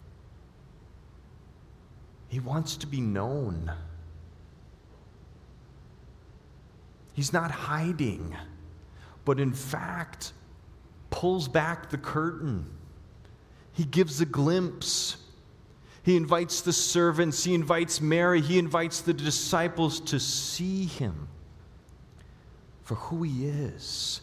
He 2.27 2.41
wants 2.41 2.77
to 2.79 2.89
be 2.89 3.01
known. 3.01 3.71
He's 7.13 7.33
not 7.33 7.53
hiding, 7.53 8.35
but 9.25 9.39
in 9.39 9.53
fact, 9.53 10.33
pulls 11.11 11.47
back 11.47 11.91
the 11.91 11.99
curtain 11.99 12.67
he 13.73 13.85
gives 13.85 14.21
a 14.21 14.27
glimpse. 14.27 15.17
He 16.03 16.17
invites 16.17 16.63
the 16.63 16.73
servants, 16.73 17.45
he 17.45 17.55
invites 17.55 18.01
Mary, 18.01 18.41
he 18.41 18.59
invites 18.59 19.03
the 19.03 19.13
disciples 19.13 20.01
to 20.01 20.19
see 20.19 20.87
him 20.87 21.29
for 22.83 22.95
who 22.95 23.23
he 23.23 23.47
is, 23.47 24.23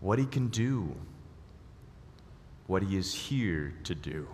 what 0.00 0.18
he 0.18 0.26
can 0.26 0.48
do, 0.48 0.94
what 2.66 2.82
he 2.82 2.96
is 2.96 3.14
here 3.14 3.72
to 3.84 3.94
do 3.94 4.26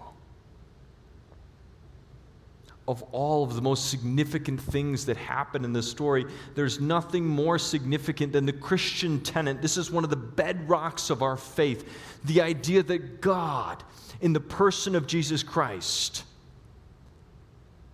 of 2.88 3.02
all 3.12 3.44
of 3.44 3.54
the 3.54 3.60
most 3.60 3.90
significant 3.90 4.58
things 4.58 5.04
that 5.04 5.18
happen 5.18 5.62
in 5.62 5.74
this 5.74 5.88
story, 5.88 6.24
there's 6.54 6.80
nothing 6.80 7.26
more 7.26 7.58
significant 7.58 8.32
than 8.32 8.46
the 8.46 8.52
Christian 8.52 9.20
tenet. 9.20 9.60
This 9.60 9.76
is 9.76 9.90
one 9.90 10.04
of 10.04 10.10
the 10.10 10.16
bedrocks 10.16 11.10
of 11.10 11.22
our 11.22 11.36
faith 11.36 11.86
the 12.24 12.40
idea 12.40 12.82
that 12.82 13.20
God, 13.20 13.84
in 14.22 14.32
the 14.32 14.40
person 14.40 14.96
of 14.96 15.06
Jesus 15.06 15.42
Christ, 15.42 16.24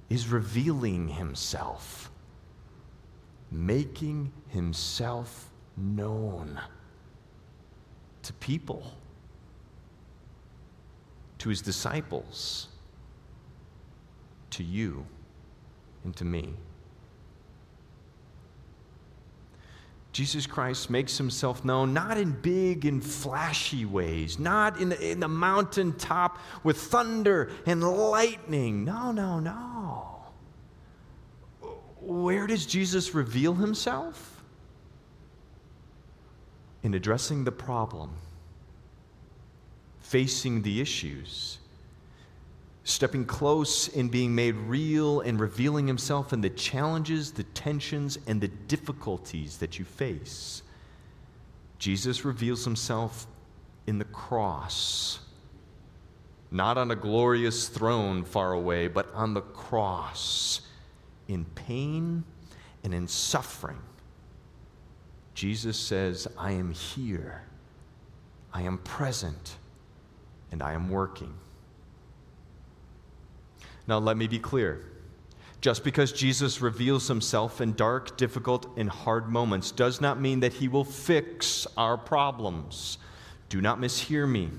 is 0.08 0.28
revealing 0.28 1.08
himself, 1.08 2.10
making 3.50 4.32
himself 4.48 5.50
known 5.76 6.60
to 8.22 8.32
people, 8.34 8.92
to 11.38 11.48
his 11.48 11.60
disciples 11.60 12.68
to 14.54 14.62
you 14.62 15.04
and 16.04 16.14
to 16.16 16.24
me. 16.24 16.54
Jesus 20.12 20.46
Christ 20.46 20.90
makes 20.90 21.18
himself 21.18 21.64
known 21.64 21.92
not 21.92 22.16
in 22.18 22.30
big 22.40 22.84
and 22.84 23.04
flashy 23.04 23.84
ways, 23.84 24.38
not 24.38 24.80
in 24.80 24.90
the, 24.90 25.10
in 25.10 25.18
the 25.18 25.28
mountaintop 25.28 26.38
with 26.62 26.76
thunder 26.76 27.50
and 27.66 27.82
lightning. 27.82 28.84
No, 28.84 29.10
no, 29.10 29.40
no. 29.40 30.22
Where 32.00 32.46
does 32.46 32.64
Jesus 32.64 33.12
reveal 33.12 33.54
himself? 33.54 34.42
In 36.84 36.94
addressing 36.94 37.42
the 37.42 37.52
problem, 37.52 38.10
facing 39.98 40.62
the 40.62 40.80
issues 40.80 41.58
stepping 42.84 43.24
close 43.24 43.88
and 43.96 44.10
being 44.10 44.34
made 44.34 44.54
real 44.54 45.20
and 45.20 45.40
revealing 45.40 45.86
himself 45.86 46.32
in 46.32 46.42
the 46.42 46.50
challenges, 46.50 47.32
the 47.32 47.42
tensions, 47.42 48.18
and 48.26 48.40
the 48.40 48.48
difficulties 48.48 49.56
that 49.58 49.78
you 49.78 49.84
face. 49.84 50.62
Jesus 51.78 52.24
reveals 52.24 52.64
himself 52.64 53.26
in 53.86 53.98
the 53.98 54.04
cross, 54.04 55.20
not 56.50 56.78
on 56.78 56.90
a 56.90 56.96
glorious 56.96 57.68
throne 57.68 58.22
far 58.22 58.52
away, 58.52 58.86
but 58.86 59.12
on 59.14 59.34
the 59.34 59.40
cross 59.40 60.60
in 61.28 61.44
pain 61.54 62.22
and 62.82 62.94
in 62.94 63.08
suffering, 63.08 63.80
Jesus 65.34 65.76
says, 65.78 66.28
I 66.38 66.52
am 66.52 66.72
here, 66.72 67.42
I 68.52 68.62
am 68.62 68.78
present, 68.78 69.56
and 70.52 70.62
I 70.62 70.74
am 70.74 70.90
working. 70.90 71.34
Now, 73.86 73.98
let 73.98 74.16
me 74.16 74.26
be 74.26 74.38
clear. 74.38 74.84
Just 75.60 75.82
because 75.82 76.12
Jesus 76.12 76.60
reveals 76.60 77.08
himself 77.08 77.60
in 77.60 77.72
dark, 77.72 78.16
difficult, 78.16 78.66
and 78.76 78.88
hard 78.88 79.30
moments 79.30 79.70
does 79.70 80.00
not 80.00 80.20
mean 80.20 80.40
that 80.40 80.52
he 80.52 80.68
will 80.68 80.84
fix 80.84 81.66
our 81.76 81.96
problems. 81.96 82.98
Do 83.48 83.60
not 83.62 83.80
mishear 83.80 84.28
me. 84.30 84.50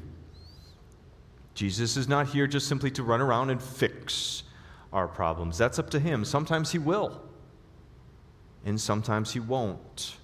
Jesus 1.54 1.96
is 1.96 2.08
not 2.08 2.28
here 2.28 2.48
just 2.48 2.68
simply 2.68 2.92
to 2.92 3.04
run 3.04 3.22
around 3.22 3.50
and 3.50 3.62
fix 3.62 4.44
our 4.92 5.08
problems. 5.08 5.58
That's 5.58 5.78
up 5.78 5.90
to 5.92 6.00
him. 6.00 6.26
Sometimes 6.26 6.72
he 6.72 6.80
will, 6.80 7.22
and 8.66 8.80
sometimes 8.80 9.34
he 9.34 9.40
won't. 9.40 10.16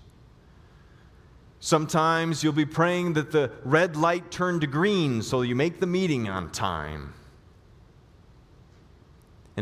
Sometimes 1.59 2.43
you'll 2.43 2.53
be 2.53 2.65
praying 2.65 3.13
that 3.13 3.31
the 3.31 3.51
red 3.63 3.95
light 3.95 4.31
turn 4.31 4.59
to 4.61 4.67
green 4.67 5.21
so 5.21 5.43
you 5.43 5.55
make 5.55 5.79
the 5.79 5.85
meeting 5.85 6.27
on 6.27 6.51
time. 6.51 7.13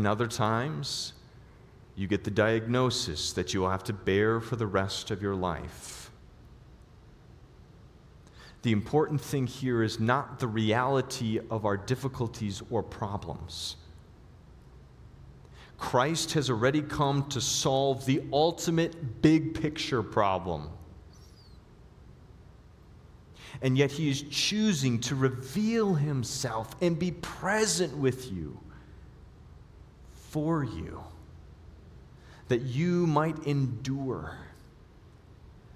And 0.00 0.06
other 0.06 0.28
times, 0.28 1.12
you 1.94 2.08
get 2.08 2.24
the 2.24 2.30
diagnosis 2.30 3.34
that 3.34 3.52
you 3.52 3.60
will 3.60 3.68
have 3.68 3.84
to 3.84 3.92
bear 3.92 4.40
for 4.40 4.56
the 4.56 4.66
rest 4.66 5.10
of 5.10 5.20
your 5.20 5.34
life. 5.34 6.10
The 8.62 8.72
important 8.72 9.20
thing 9.20 9.46
here 9.46 9.82
is 9.82 10.00
not 10.00 10.38
the 10.38 10.46
reality 10.46 11.38
of 11.50 11.66
our 11.66 11.76
difficulties 11.76 12.62
or 12.70 12.82
problems. 12.82 13.76
Christ 15.76 16.32
has 16.32 16.48
already 16.48 16.80
come 16.80 17.28
to 17.28 17.40
solve 17.42 18.06
the 18.06 18.22
ultimate 18.32 19.20
big 19.20 19.52
picture 19.52 20.02
problem. 20.02 20.70
And 23.60 23.76
yet, 23.76 23.90
he 23.90 24.08
is 24.08 24.22
choosing 24.30 24.98
to 25.00 25.14
reveal 25.14 25.92
himself 25.92 26.74
and 26.80 26.98
be 26.98 27.10
present 27.10 27.94
with 27.98 28.32
you 28.32 28.58
for 30.30 30.62
you, 30.62 31.02
that 32.48 32.62
you 32.62 33.06
might 33.06 33.46
endure, 33.46 34.38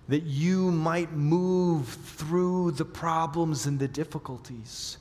that 0.08 0.22
you 0.22 0.70
might 0.70 1.12
move 1.12 1.88
through 1.88 2.70
the 2.72 2.84
problems 2.84 3.66
and 3.66 3.78
the 3.78 3.88
difficulties, 3.88 4.98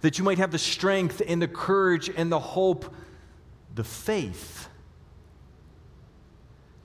that 0.00 0.18
you 0.18 0.24
might 0.24 0.38
have 0.38 0.52
the 0.52 0.58
strength 0.58 1.20
and 1.26 1.42
the 1.42 1.48
courage 1.48 2.08
and 2.08 2.30
the 2.30 2.38
hope, 2.38 2.94
the 3.74 3.84
faith 3.84 4.68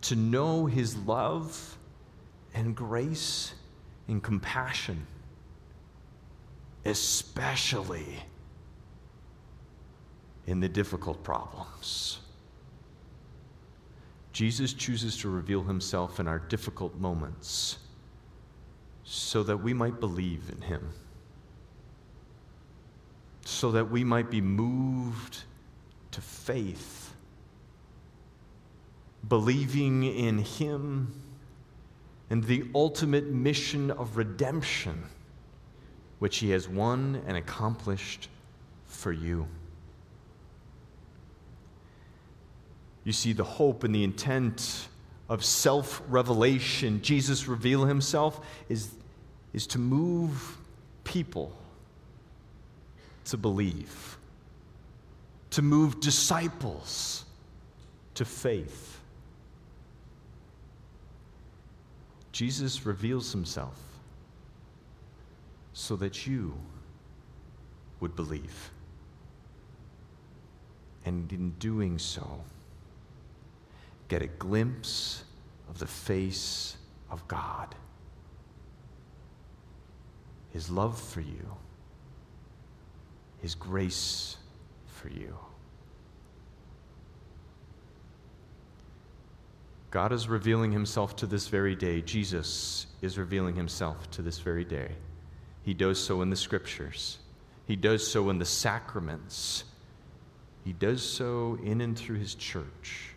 to 0.02 0.16
know 0.16 0.66
his 0.66 0.98
love 0.98 1.78
and 2.56 2.76
grace 2.76 3.54
and 4.08 4.24
compassion, 4.24 5.06
especially 6.86 8.24
in 10.48 10.60
the 10.60 10.70
difficult 10.70 11.24
problems. 11.24 12.20
Jesus 14.34 14.74
chooses 14.74 15.18
to 15.18 15.30
reveal 15.30 15.64
himself 15.64 16.20
in 16.20 16.28
our 16.28 16.40
difficult 16.40 16.96
moments 16.96 17.80
so 19.04 19.44
that 19.44 19.58
we 19.58 19.74
might 19.74 20.00
believe 20.00 20.52
in 20.56 20.62
him, 20.62 20.90
so 23.44 23.72
that 23.72 23.90
we 23.90 24.04
might 24.04 24.30
be 24.30 24.40
moved 24.40 25.44
to 26.12 26.22
faith, 26.22 27.14
believing 29.28 30.04
in 30.04 30.38
him 30.38 31.12
and 32.30 32.44
the 32.44 32.64
ultimate 32.76 33.28
mission 33.28 33.90
of 33.92 34.16
redemption, 34.16 35.04
which 36.20 36.38
he 36.38 36.52
has 36.52 36.70
won 36.70 37.22
and 37.26 37.36
accomplished 37.36 38.30
for 38.86 39.12
you. 39.12 39.48
You 43.10 43.14
see 43.14 43.34
the 43.34 43.44
hope 43.44 43.84
and 43.84 43.96
the 43.96 44.04
intent 44.04 44.88
of 45.30 45.44
self 45.44 46.00
revelation. 46.10 47.02
Jesus 47.02 47.48
reveal 47.48 47.86
himself 47.86 48.40
is, 48.70 48.92
is 49.52 49.66
to 49.66 49.80
move 49.80 50.60
people 51.04 51.52
to 53.26 53.36
believe, 53.36 54.20
to 55.50 55.64
move 55.64 56.00
disciples 56.00 57.26
to 58.14 58.26
faith. 58.26 59.00
Jesus 62.32 62.86
reveals 62.86 63.32
himself 63.32 63.82
so 65.74 65.96
that 65.96 66.28
you 66.28 66.54
would 68.02 68.16
believe. 68.16 68.70
And 71.06 71.34
in 71.34 71.50
doing 71.58 71.98
so, 71.98 72.44
get 74.10 74.24
a 74.24 74.28
glimpse 74.28 75.24
of 75.70 75.80
the 75.80 75.88
face 75.88 76.76
of 77.10 77.26
God, 77.28 77.74
His 80.52 80.70
love 80.70 81.00
for 81.00 81.22
you, 81.22 81.56
His 83.42 83.56
grace 83.56 84.36
for 84.88 85.10
you. 85.10 85.38
God 89.92 90.12
is 90.12 90.28
revealing 90.28 90.72
himself 90.72 91.16
to 91.16 91.26
this 91.26 91.48
very 91.48 91.76
day. 91.76 92.02
Jesus 92.02 92.86
is 93.02 93.18
revealing 93.18 93.56
himself 93.56 94.10
to 94.12 94.22
this 94.22 94.38
very 94.38 94.64
day. 94.64 94.92
He 95.64 95.74
does 95.74 96.00
so 96.00 96.22
in 96.22 96.30
the 96.30 96.36
scriptures, 96.36 97.18
he 97.66 97.76
does 97.76 98.08
so 98.08 98.30
in 98.30 98.38
the 98.38 98.46
sacraments, 98.46 99.64
he 100.64 100.74
does 100.74 101.02
so 101.02 101.58
in 101.64 101.82
and 101.82 101.98
through 101.98 102.18
his 102.18 102.36
church 102.36 103.16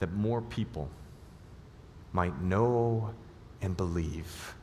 that 0.00 0.12
more 0.12 0.42
people 0.42 0.90
might 2.12 2.40
know 2.42 3.14
and 3.62 3.76
believe 3.76 4.54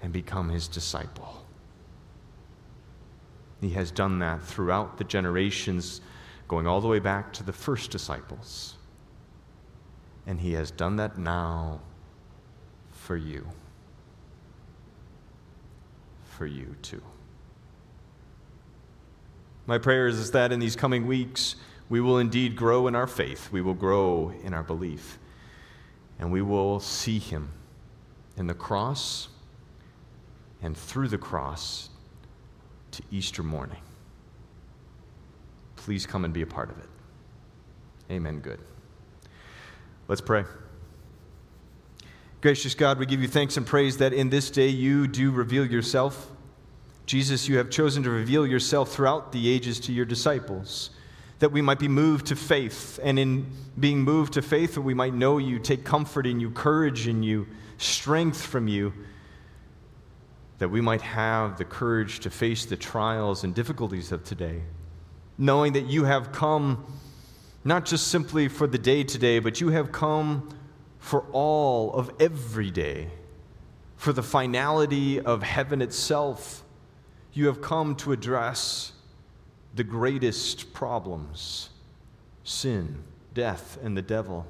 and 0.00 0.12
become 0.12 0.48
his 0.48 0.68
disciple. 0.68 1.44
He 3.60 3.70
has 3.70 3.90
done 3.90 4.20
that 4.20 4.42
throughout 4.42 4.96
the 4.98 5.04
generations, 5.04 6.00
going 6.46 6.66
all 6.66 6.80
the 6.80 6.86
way 6.86 7.00
back 7.00 7.32
to 7.34 7.42
the 7.42 7.52
first 7.52 7.90
disciples. 7.90 8.76
And 10.26 10.40
he 10.40 10.52
has 10.52 10.70
done 10.70 10.96
that 10.96 11.18
now 11.18 11.80
for 12.90 13.16
you. 13.16 13.46
For 16.24 16.46
you 16.46 16.76
too. 16.82 17.02
My 19.66 19.78
prayer 19.78 20.06
is 20.06 20.30
that 20.30 20.52
in 20.52 20.60
these 20.60 20.76
coming 20.76 21.06
weeks, 21.06 21.56
we 21.88 22.00
will 22.00 22.18
indeed 22.18 22.56
grow 22.56 22.86
in 22.86 22.94
our 22.94 23.06
faith, 23.06 23.50
we 23.50 23.62
will 23.62 23.74
grow 23.74 24.32
in 24.42 24.52
our 24.52 24.62
belief, 24.62 25.18
and 26.18 26.30
we 26.30 26.42
will 26.42 26.80
see 26.80 27.18
Him 27.18 27.48
in 28.36 28.46
the 28.46 28.54
cross 28.54 29.28
and 30.62 30.76
through 30.76 31.08
the 31.08 31.18
cross 31.18 31.88
to 32.92 33.02
Easter 33.10 33.42
morning. 33.42 33.80
Please 35.76 36.04
come 36.04 36.24
and 36.24 36.34
be 36.34 36.42
a 36.42 36.46
part 36.46 36.70
of 36.70 36.78
it. 36.78 36.88
Amen. 38.10 38.40
Good. 38.40 38.60
Let's 40.08 40.20
pray. 40.20 40.44
Gracious 42.40 42.74
God, 42.74 42.98
we 42.98 43.06
give 43.06 43.20
you 43.20 43.28
thanks 43.28 43.56
and 43.56 43.66
praise 43.66 43.96
that 43.98 44.12
in 44.12 44.30
this 44.30 44.50
day 44.50 44.68
you 44.68 45.06
do 45.06 45.30
reveal 45.30 45.66
yourself. 45.66 46.30
Jesus, 47.06 47.48
you 47.48 47.56
have 47.56 47.70
chosen 47.70 48.02
to 48.02 48.10
reveal 48.10 48.46
yourself 48.46 48.92
throughout 48.92 49.32
the 49.32 49.48
ages 49.48 49.80
to 49.80 49.92
your 49.92 50.04
disciples 50.04 50.90
that 51.38 51.52
we 51.52 51.62
might 51.62 51.78
be 51.78 51.88
moved 51.88 52.26
to 52.26 52.36
faith. 52.36 52.98
And 53.02 53.18
in 53.18 53.50
being 53.78 54.00
moved 54.00 54.34
to 54.34 54.42
faith, 54.42 54.74
that 54.74 54.82
we 54.82 54.94
might 54.94 55.14
know 55.14 55.38
you, 55.38 55.58
take 55.58 55.84
comfort 55.84 56.26
in 56.26 56.40
you, 56.40 56.50
courage 56.50 57.06
in 57.06 57.22
you, 57.22 57.46
strength 57.78 58.44
from 58.44 58.68
you, 58.68 58.92
that 60.58 60.68
we 60.68 60.80
might 60.80 61.02
have 61.02 61.56
the 61.58 61.64
courage 61.64 62.20
to 62.20 62.30
face 62.30 62.64
the 62.64 62.76
trials 62.76 63.44
and 63.44 63.54
difficulties 63.54 64.10
of 64.10 64.24
today, 64.24 64.62
knowing 65.36 65.72
that 65.74 65.86
you 65.86 66.04
have 66.04 66.32
come 66.32 66.84
not 67.64 67.84
just 67.84 68.08
simply 68.08 68.48
for 68.48 68.66
the 68.66 68.78
day 68.78 69.04
today, 69.04 69.38
but 69.38 69.60
you 69.60 69.68
have 69.68 69.92
come 69.92 70.48
for 70.98 71.22
all 71.32 71.92
of 71.92 72.10
every 72.18 72.70
day, 72.70 73.08
for 73.96 74.12
the 74.12 74.22
finality 74.22 75.20
of 75.20 75.42
heaven 75.42 75.82
itself. 75.82 76.64
You 77.32 77.46
have 77.46 77.60
come 77.60 77.94
to 77.96 78.12
address 78.12 78.92
the 79.78 79.84
greatest 79.84 80.72
problems 80.74 81.70
sin, 82.42 83.04
death, 83.32 83.78
and 83.82 83.96
the 83.96 84.02
devil. 84.02 84.44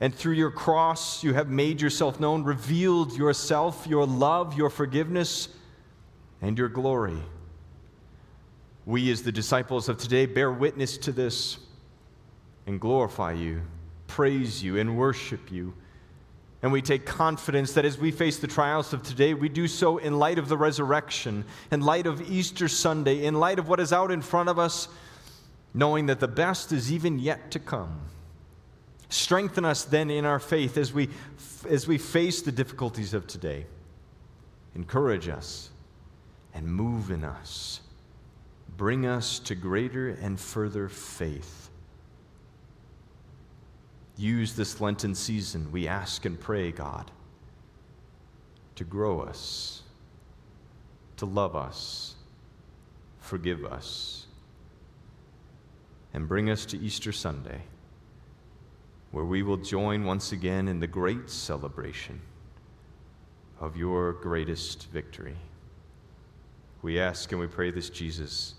And 0.00 0.14
through 0.14 0.34
your 0.34 0.52
cross, 0.52 1.24
you 1.24 1.34
have 1.34 1.48
made 1.48 1.80
yourself 1.80 2.20
known, 2.20 2.44
revealed 2.44 3.16
yourself, 3.16 3.84
your 3.88 4.06
love, 4.06 4.56
your 4.56 4.70
forgiveness, 4.70 5.48
and 6.40 6.56
your 6.56 6.68
glory. 6.68 7.18
We, 8.86 9.10
as 9.10 9.22
the 9.24 9.32
disciples 9.32 9.88
of 9.88 9.98
today, 9.98 10.26
bear 10.26 10.52
witness 10.52 10.98
to 10.98 11.12
this 11.12 11.58
and 12.66 12.80
glorify 12.80 13.32
you, 13.32 13.62
praise 14.06 14.62
you, 14.62 14.78
and 14.78 14.96
worship 14.96 15.50
you. 15.50 15.74
And 16.62 16.70
we 16.70 16.80
take 16.80 17.04
confidence 17.04 17.72
that 17.72 17.84
as 17.84 17.98
we 17.98 18.12
face 18.12 18.38
the 18.38 18.46
trials 18.46 18.92
of 18.92 19.02
today, 19.02 19.34
we 19.34 19.48
do 19.48 19.66
so 19.66 19.98
in 19.98 20.18
light 20.18 20.38
of 20.38 20.48
the 20.48 20.56
resurrection, 20.56 21.44
in 21.72 21.80
light 21.80 22.06
of 22.06 22.30
Easter 22.30 22.68
Sunday, 22.68 23.24
in 23.24 23.34
light 23.34 23.58
of 23.58 23.68
what 23.68 23.80
is 23.80 23.92
out 23.92 24.12
in 24.12 24.22
front 24.22 24.48
of 24.48 24.60
us, 24.60 24.86
knowing 25.74 26.06
that 26.06 26.20
the 26.20 26.28
best 26.28 26.70
is 26.70 26.92
even 26.92 27.18
yet 27.18 27.50
to 27.50 27.58
come. 27.58 28.00
Strengthen 29.08 29.64
us 29.64 29.84
then 29.84 30.08
in 30.08 30.24
our 30.24 30.38
faith 30.38 30.78
as 30.78 30.92
we, 30.92 31.08
as 31.68 31.88
we 31.88 31.98
face 31.98 32.42
the 32.42 32.52
difficulties 32.52 33.12
of 33.12 33.26
today. 33.26 33.66
Encourage 34.74 35.28
us 35.28 35.70
and 36.54 36.66
move 36.66 37.10
in 37.10 37.24
us. 37.24 37.80
Bring 38.76 39.04
us 39.04 39.38
to 39.40 39.54
greater 39.54 40.08
and 40.08 40.38
further 40.38 40.88
faith. 40.88 41.61
Use 44.16 44.54
this 44.54 44.80
Lenten 44.80 45.14
season, 45.14 45.72
we 45.72 45.88
ask 45.88 46.24
and 46.24 46.38
pray, 46.38 46.70
God, 46.70 47.10
to 48.74 48.84
grow 48.84 49.20
us, 49.20 49.82
to 51.16 51.26
love 51.26 51.56
us, 51.56 52.14
forgive 53.20 53.64
us, 53.64 54.26
and 56.12 56.28
bring 56.28 56.50
us 56.50 56.66
to 56.66 56.78
Easter 56.78 57.12
Sunday 57.12 57.62
where 59.12 59.24
we 59.24 59.42
will 59.42 59.58
join 59.58 60.04
once 60.04 60.32
again 60.32 60.66
in 60.66 60.80
the 60.80 60.86
great 60.86 61.30
celebration 61.30 62.20
of 63.60 63.76
your 63.76 64.14
greatest 64.14 64.90
victory. 64.90 65.36
We 66.80 66.98
ask 66.98 67.30
and 67.30 67.40
we 67.40 67.46
pray 67.46 67.70
this, 67.70 67.90
Jesus, 67.90 68.54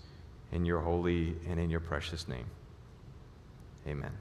in 0.52 0.64
your 0.64 0.80
holy 0.80 1.34
and 1.48 1.60
in 1.60 1.70
your 1.70 1.80
precious 1.80 2.26
name. 2.28 2.46
Amen. 3.86 4.12